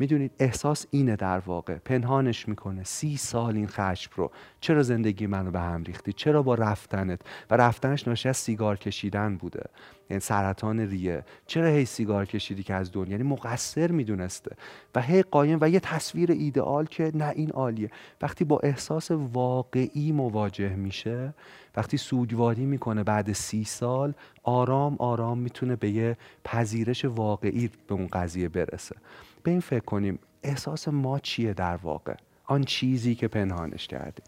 می‌دونید 0.00 0.32
احساس 0.38 0.86
اینه 0.90 1.16
در 1.16 1.38
واقع. 1.38 1.74
پنهانش 1.74 2.48
می‌کنه. 2.48 2.84
سی 2.84 3.16
سال 3.16 3.56
این 3.56 3.66
خشم 3.66 4.12
رو. 4.16 4.30
چرا 4.60 4.82
زندگی 4.82 5.26
منو 5.26 5.50
به 5.50 5.60
هم 5.60 5.82
ریختی؟ 5.82 6.12
چرا 6.12 6.42
با 6.42 6.54
رفتنت؟ 6.54 7.20
و 7.50 7.56
رفتنش 7.56 8.08
ناشی 8.08 8.28
از 8.28 8.36
سیگار 8.36 8.76
کشیدن 8.76 9.36
بوده. 9.36 9.64
یعنی 10.10 10.20
سرطان 10.20 10.80
ریه. 10.80 11.24
چرا 11.46 11.66
هی 11.66 11.84
سیگار 11.84 12.26
کشیدی 12.26 12.62
که 12.62 12.74
از 12.74 12.92
دنیا؟ 12.92 13.10
یعنی 13.10 13.22
مقصر 13.22 13.90
می‌دونسته. 13.90 14.56
و 14.94 15.02
هی 15.02 15.22
قایم 15.22 15.58
و 15.60 15.68
یه 15.70 15.80
تصویر 15.80 16.32
ایدئال 16.32 16.84
که 16.84 17.12
نه 17.14 17.32
این 17.36 17.50
عالیه. 17.50 17.90
وقتی 18.22 18.44
با 18.44 18.58
احساس 18.58 19.10
واقعی 19.10 20.12
مواجه 20.12 20.76
میشه 20.76 21.34
وقتی 21.76 21.96
سوگواری 21.96 22.64
می‌کنه 22.64 23.04
بعد 23.04 23.32
سی 23.32 23.64
سال 23.64 24.14
آرام 24.42 24.96
آرام 24.98 25.38
می‌تونه 25.38 25.76
به 25.76 25.90
یه 25.90 26.16
پذیرش 26.44 27.04
واقعی 27.04 27.70
به 27.86 27.94
اون 27.94 28.06
قضیه 28.06 28.48
برسه. 28.48 28.96
به 29.42 29.50
این 29.50 29.60
فکر 29.60 29.84
کنیم 29.84 30.18
احساس 30.42 30.88
ما 30.88 31.18
چیه 31.18 31.54
در 31.54 31.76
واقع؟ 31.76 32.14
آن 32.44 32.64
چیزی 32.64 33.14
که 33.14 33.28
پنهانش 33.28 33.86
کردیم. 33.86 34.24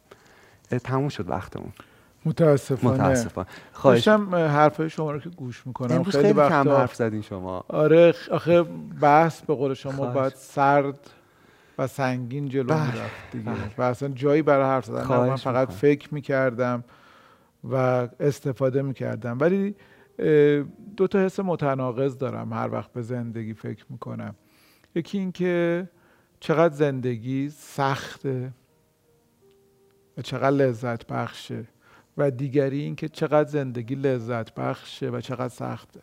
تموم 0.84 1.08
شد 1.08 1.30
وقتمون. 1.30 1.72
متاسفانه. 2.24 2.94
متاسفانه. 2.94 3.46
خواهش 3.72 4.08
حرف 4.08 4.88
شما 4.88 5.12
رو 5.12 5.18
که 5.18 5.28
گوش 5.28 5.66
می‌کنم. 5.66 5.96
امروز 5.96 6.16
خیلی, 6.16 6.34
خیلی 6.34 6.48
کم 6.48 6.68
حرف 6.68 6.94
زدین 6.94 7.22
شما. 7.22 7.64
آره 7.68 8.14
آخه 8.30 8.62
بحث 9.00 9.42
به 9.42 9.54
قول 9.54 9.74
شما 9.74 10.06
باید 10.06 10.32
سرد 10.34 11.10
و 11.78 11.86
سنگین 11.86 12.48
جلو 12.48 12.64
بله، 12.64 12.86
می‌رفت 12.86 13.32
دیگه. 13.32 13.44
بله. 13.44 13.70
و 13.78 13.82
اصلا 13.82 14.08
جایی 14.08 14.42
برای 14.42 14.64
حرف 14.64 14.84
زدن 14.84 15.06
من 15.06 15.36
فقط 15.36 15.60
می‌کنم. 15.60 15.76
فکر 15.76 16.14
می‌کردم 16.14 16.84
و 17.70 17.74
استفاده 18.20 18.82
می‌کردم. 18.82 19.38
ولی 19.40 19.74
دو 20.96 21.06
تا 21.06 21.18
حس 21.18 21.40
متناقض 21.40 22.18
دارم 22.18 22.52
هر 22.52 22.70
وقت 22.72 22.92
به 22.92 23.02
زندگی 23.02 23.54
فکر 23.54 23.84
می‌کنم. 23.90 24.34
یکی 24.94 25.18
این 25.18 25.32
که 25.32 25.88
چقدر 26.40 26.74
زندگی 26.74 27.50
سخته 27.50 28.52
و 30.18 30.22
چقدر 30.22 30.50
لذت 30.50 31.06
بخشه 31.06 31.64
و 32.16 32.30
دیگری 32.30 32.80
این 32.80 32.96
که 32.96 33.08
چقدر 33.08 33.48
زندگی 33.48 33.94
لذت 33.94 34.54
بخشه 34.54 35.10
و 35.10 35.20
چقدر 35.20 35.48
سخته. 35.48 36.00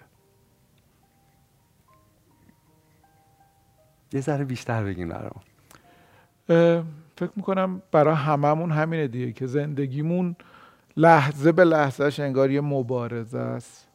یه 4.13 4.21
ذره 4.21 4.45
بیشتر 4.45 4.83
بگین 4.83 5.09
برام 5.09 5.41
فکر 7.15 7.31
می‌کنم 7.35 7.81
برای 7.91 8.15
هممون 8.15 8.71
همینه 8.71 9.07
دیگه 9.07 9.31
که 9.31 9.47
زندگیمون 9.47 10.35
لحظه 10.97 11.51
به 11.51 11.63
لحظهش 11.63 12.19
انگار 12.19 12.51
یه 12.51 12.61
مبارزه 12.61 13.39
است. 13.39 13.87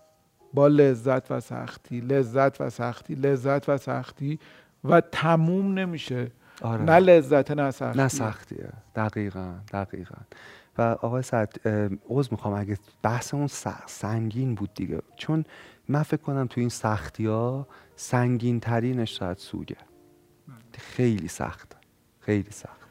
با 0.54 0.68
لذت 0.68 1.30
و 1.30 1.40
سختی 1.40 2.00
لذت 2.00 2.60
و 2.60 2.70
سختی 2.70 3.14
لذت 3.14 3.68
و 3.68 3.76
سختی 3.76 4.38
و 4.84 5.00
تموم 5.00 5.78
نمیشه. 5.78 6.30
آره. 6.62 6.82
نه 6.82 6.98
لذت 6.98 7.50
نه 7.50 7.70
سختی. 7.70 7.98
نه 7.98 8.08
سختیه. 8.08 8.68
دقیقا 8.96 9.54
دقیقا. 9.72 10.18
و 10.78 10.82
آقای 10.82 11.22
سعد 11.22 11.68
عذر 12.08 12.28
می‌خوام. 12.30 12.54
اگه 12.54 12.78
بحثمون 13.02 13.46
سنگین 13.86 14.54
بود 14.54 14.74
دیگه. 14.74 15.00
چون 15.16 15.44
من 15.88 16.02
فکر 16.02 16.20
کنم 16.20 16.46
تو 16.46 16.60
این 16.60 16.68
سختی 16.68 17.26
ها 17.26 17.66
سنگین 17.96 18.60
ترینش 18.60 19.18
شاید 19.18 19.38
سوگه. 19.38 19.76
خیلی 20.78 21.28
سخت. 21.28 21.76
خیلی 22.20 22.50
سخت. 22.50 22.84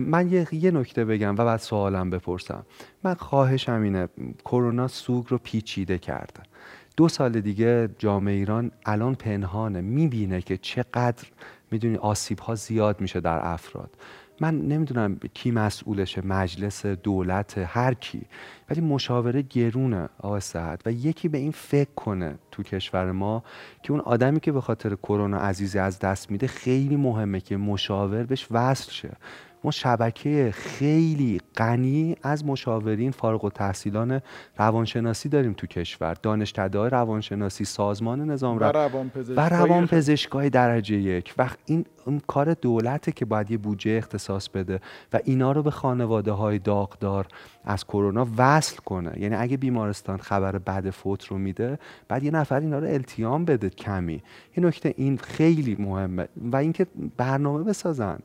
من 0.00 0.28
یه, 0.32 0.46
یه 0.52 0.70
نکته 0.70 1.04
بگم 1.04 1.32
و 1.32 1.44
بعد 1.44 1.60
سوالم 1.60 2.10
بپرسم. 2.10 2.66
من 3.04 3.14
خواهشم 3.14 3.82
اینه 3.82 4.08
کرونا 4.44 4.88
سوگ 4.88 5.26
رو 5.28 5.38
پیچیده 5.38 5.98
کرده. 5.98 6.42
دو 7.00 7.08
سال 7.08 7.40
دیگه 7.40 7.88
جامعه 7.98 8.34
ایران 8.34 8.70
الان 8.86 9.14
پنهانه. 9.14 9.80
می‌بینه 9.80 10.40
که 10.42 10.56
چقدر 10.56 11.24
می‌دونی 11.70 11.96
آسیب 11.96 12.38
ها 12.38 12.54
زیاد 12.54 13.00
میشه 13.00 13.20
در 13.20 13.38
افراد. 13.42 13.90
من 14.40 14.60
نمی‌دونم 14.60 15.20
کی 15.34 15.50
مسئولشه 15.50 16.26
مجلس 16.26 16.86
دولت 16.86 17.58
هر 17.58 17.94
کی 17.94 18.22
ولی 18.70 18.80
مشاوره 18.80 19.42
گرونه 19.42 20.08
آقای 20.18 20.40
سعد. 20.40 20.82
و 20.86 20.92
یکی 20.92 21.28
به 21.28 21.38
این 21.38 21.50
فکر 21.50 21.90
کنه 21.96 22.38
تو 22.50 22.62
کشور 22.62 23.12
ما 23.12 23.44
که 23.82 23.92
اون 23.92 24.00
آدمی 24.00 24.40
که 24.40 24.52
به 24.52 24.60
خاطر 24.60 24.94
کرونا 24.94 25.38
عزیزی 25.38 25.78
از 25.78 25.98
دست 25.98 26.30
میده 26.30 26.46
خیلی 26.46 26.96
مهمه 26.96 27.40
که 27.40 27.56
مشاور 27.56 28.22
بهش 28.22 28.46
وصل 28.50 28.92
شه. 28.92 29.16
ما 29.64 29.70
شبکه 29.70 30.50
خیلی 30.54 31.40
غنی 31.56 32.16
از 32.22 32.44
مشاورین 32.44 33.10
فارغ 33.10 33.44
التحصیلان 33.44 34.20
روانشناسی 34.58 35.28
داریم 35.28 35.52
تو 35.52 35.66
کشور. 35.66 36.14
دانشکده 36.14 36.88
روانشناسی 36.88 37.64
سازمان 37.64 38.30
نظام 38.30 38.56
و 38.56 38.60
رو 38.60 38.66
روان 38.66 39.10
و 39.36 39.48
روان 39.48 39.86
پزشکای 39.86 40.50
درجه 40.50 40.96
یک. 40.96 41.34
وقت 41.38 41.58
این 41.66 41.84
اون 42.06 42.20
کار 42.26 42.54
دولته 42.54 43.12
که 43.12 43.24
باید 43.24 43.50
یه 43.50 43.58
بودجه 43.58 43.90
اختصاص 43.90 44.48
بده 44.48 44.80
و 45.12 45.20
اینا 45.24 45.52
رو 45.52 45.62
به 45.62 45.70
خانواده 45.70 46.32
های 46.32 46.58
داغدار 46.58 47.26
از 47.64 47.84
کرونا 47.84 48.26
وصل 48.36 48.76
کنه. 48.76 49.12
یعنی 49.18 49.34
اگه 49.34 49.56
بیمارستان 49.56 50.18
خبر 50.18 50.58
بد 50.58 50.90
فوت 50.90 51.24
رو 51.24 51.38
میده 51.38 51.78
بعد 52.08 52.24
یه 52.24 52.30
نفر 52.30 52.60
اینا 52.60 52.78
رو 52.78 52.86
التیام 52.86 53.44
بده 53.44 53.70
کمی. 53.70 54.22
یه 54.56 54.64
نکته 54.64 54.94
این 54.96 55.18
خیلی 55.18 55.76
مهمه 55.78 56.28
و 56.52 56.56
اینکه 56.56 56.86
برنامه 57.16 57.64
بسازن. 57.64 58.18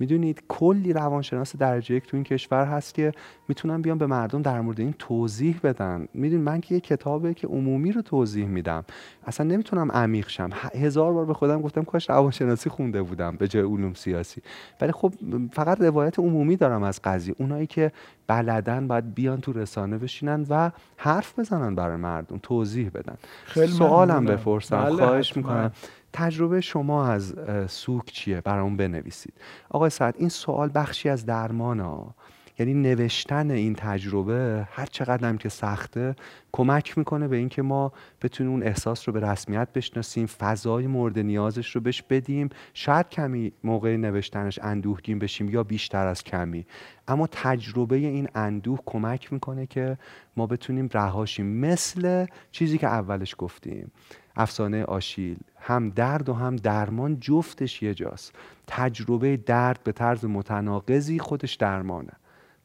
می‌دونید 0.00 0.42
کلی 0.48 0.92
روانشناس 0.92 1.56
درجه 1.56 1.94
یک 1.94 2.06
تو 2.06 2.16
این 2.16 2.24
کشور 2.24 2.64
هست 2.64 2.94
که 2.94 3.12
می‌تونن 3.48 3.82
بیان 3.82 3.98
به 3.98 4.06
مردم 4.06 4.42
در 4.42 4.60
مورد 4.60 4.80
این 4.80 4.94
توضیح 4.98 5.60
بدن. 5.62 6.08
می‌دونید 6.14 6.46
من 6.46 6.60
که 6.60 6.74
یه 6.74 6.80
کتابه 6.80 7.34
که 7.34 7.46
عمومی 7.46 7.92
رو 7.92 8.02
توضیح 8.02 8.46
میدم 8.46 8.84
اصلا 9.26 9.46
نمی‌تونم 9.46 9.92
عمیق 9.92 10.28
شم. 10.28 10.50
هزار 10.74 11.12
بار 11.12 11.24
به 11.24 11.34
خودم 11.34 11.62
گفتم 11.62 11.84
کاش 11.84 12.10
روانشناسی 12.10 12.70
خونده 12.70 13.02
بودم 13.02 13.36
به 13.36 13.48
جای 13.48 13.62
علوم 13.62 13.94
سیاسی. 13.94 14.42
ولی 14.80 14.92
خب 14.92 15.12
فقط 15.52 15.80
روایت 15.80 16.18
عمومی 16.18 16.56
دارم 16.56 16.82
از 16.82 17.00
قضیه. 17.04 17.34
اونایی 17.38 17.66
که 17.66 17.92
بلدن 18.26 18.88
باید 18.88 19.14
بیان 19.14 19.40
تو 19.40 19.52
رسانه 19.52 19.98
بشینن 19.98 20.46
و 20.50 20.70
حرف 20.96 21.38
بزنن 21.38 21.74
برای 21.74 21.96
مردم 21.96 22.38
توضیح 22.42 22.90
بدن. 22.94 23.14
خیلی 23.44 23.66
سوالم. 23.66 24.24
بپرسم 24.24 24.84
بله، 24.84 24.96
خواهش. 24.96 25.36
می‌کنم. 25.36 25.72
تجربه 26.12 26.60
شما 26.60 27.06
از 27.06 27.34
سوگ 27.68 28.04
چیه؟ 28.04 28.40
برام 28.40 28.76
بنویسید. 28.76 29.34
آقای 29.70 29.90
سعد 29.90 30.14
این 30.18 30.28
سوال 30.28 30.70
بخشی 30.74 31.08
از 31.08 31.26
درمان 31.26 31.80
ها 31.80 32.14
یعنی 32.58 32.74
نوشتن 32.74 33.50
این 33.50 33.74
تجربه 33.74 34.68
هر 34.70 34.86
چقدر 34.86 35.28
هم 35.28 35.38
که 35.38 35.48
سخته 35.48 36.16
کمک 36.52 36.98
می‌کنه 36.98 37.28
به 37.28 37.36
اینکه 37.36 37.62
ما 37.62 37.92
بتونیم 38.22 38.52
اون 38.52 38.62
احساس 38.62 39.08
رو 39.08 39.14
به 39.14 39.20
رسمیت 39.20 39.68
بشناسیم 39.74 40.26
فضای 40.26 40.86
مورد 40.86 41.18
نیازش 41.18 41.70
رو 41.70 41.80
بهش 41.80 42.02
بدیم. 42.02 42.48
شاید 42.74 43.08
کمی 43.08 43.52
موقع 43.64 43.96
نوشتنش 43.96 44.58
اندوهگین 44.62 45.18
بشیم 45.18 45.48
یا 45.48 45.62
بیشتر 45.62 46.06
از 46.06 46.24
کمی. 46.24 46.66
اما 47.08 47.26
تجربه 47.26 47.96
این 47.96 48.28
اندوه 48.34 48.78
کمک 48.86 49.32
می‌کنه 49.32 49.66
که 49.66 49.98
ما 50.36 50.46
بتونیم 50.46 50.88
رهاشیم. 50.92 51.46
مثل 51.46 52.26
چیزی 52.50 52.78
که 52.78 52.86
اولش 52.86 53.34
گفتیم. 53.38 53.90
افسانه 54.36 54.84
آشیل. 54.84 55.36
هم 55.60 55.90
درد 55.90 56.28
و 56.28 56.34
هم 56.34 56.56
درمان 56.56 57.20
جفتش 57.20 57.82
یه 57.82 57.94
جاست 57.94 58.32
تجربه 58.66 59.36
درد 59.36 59.80
به 59.84 59.92
طرز 59.92 60.24
متناقضی 60.24 61.18
خودش 61.18 61.54
درمانه 61.54 62.12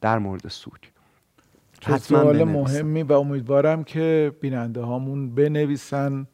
در 0.00 0.18
مورد 0.18 0.48
سوگ 0.48 0.72
سوال. 2.00 2.44
مهمی 2.44 3.02
و 3.02 3.12
امیدوارم 3.12 3.84
که 3.84 4.32
بیننده 4.40 4.80
هامون 4.80 5.34
بنویسن 5.34 6.26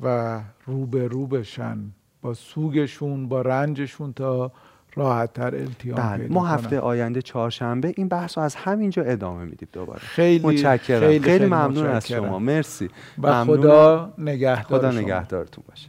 و 0.00 0.40
رو 0.66 0.86
به 0.86 1.08
رو 1.08 1.26
بشن 1.26 1.78
با 2.22 2.34
سوگشون 2.34 3.28
با 3.28 3.40
رنجشون 3.40 4.12
تا 4.12 4.52
راحت 4.94 5.32
تر 5.32 5.54
التیام 5.54 5.96
بله 5.96 6.28
ما. 6.28 6.46
هفته 6.46 6.80
آینده 6.80 7.22
چهارشنبه 7.22 7.94
این 7.96 8.08
بحث 8.08 8.38
رو 8.38 8.44
از 8.44 8.54
همینجا 8.54 9.02
ادامه 9.02 9.44
میدیم 9.44 9.68
دوباره 9.72 9.98
خیلی 9.98 10.46
متشکرم 10.46 11.00
خیلی, 11.00 11.24
خیلی, 11.24 11.44
ممنون 11.46 11.86
از 11.86 11.96
متشکرم. 11.96 12.26
شما 12.26 12.38
مرسی 12.38 12.90
و. 13.22 13.44
خدا 13.44 14.14
نگهدار 14.18 14.78
خدا. 14.78 14.90
نگهدارتون 14.90 15.64
باشه 15.68 15.88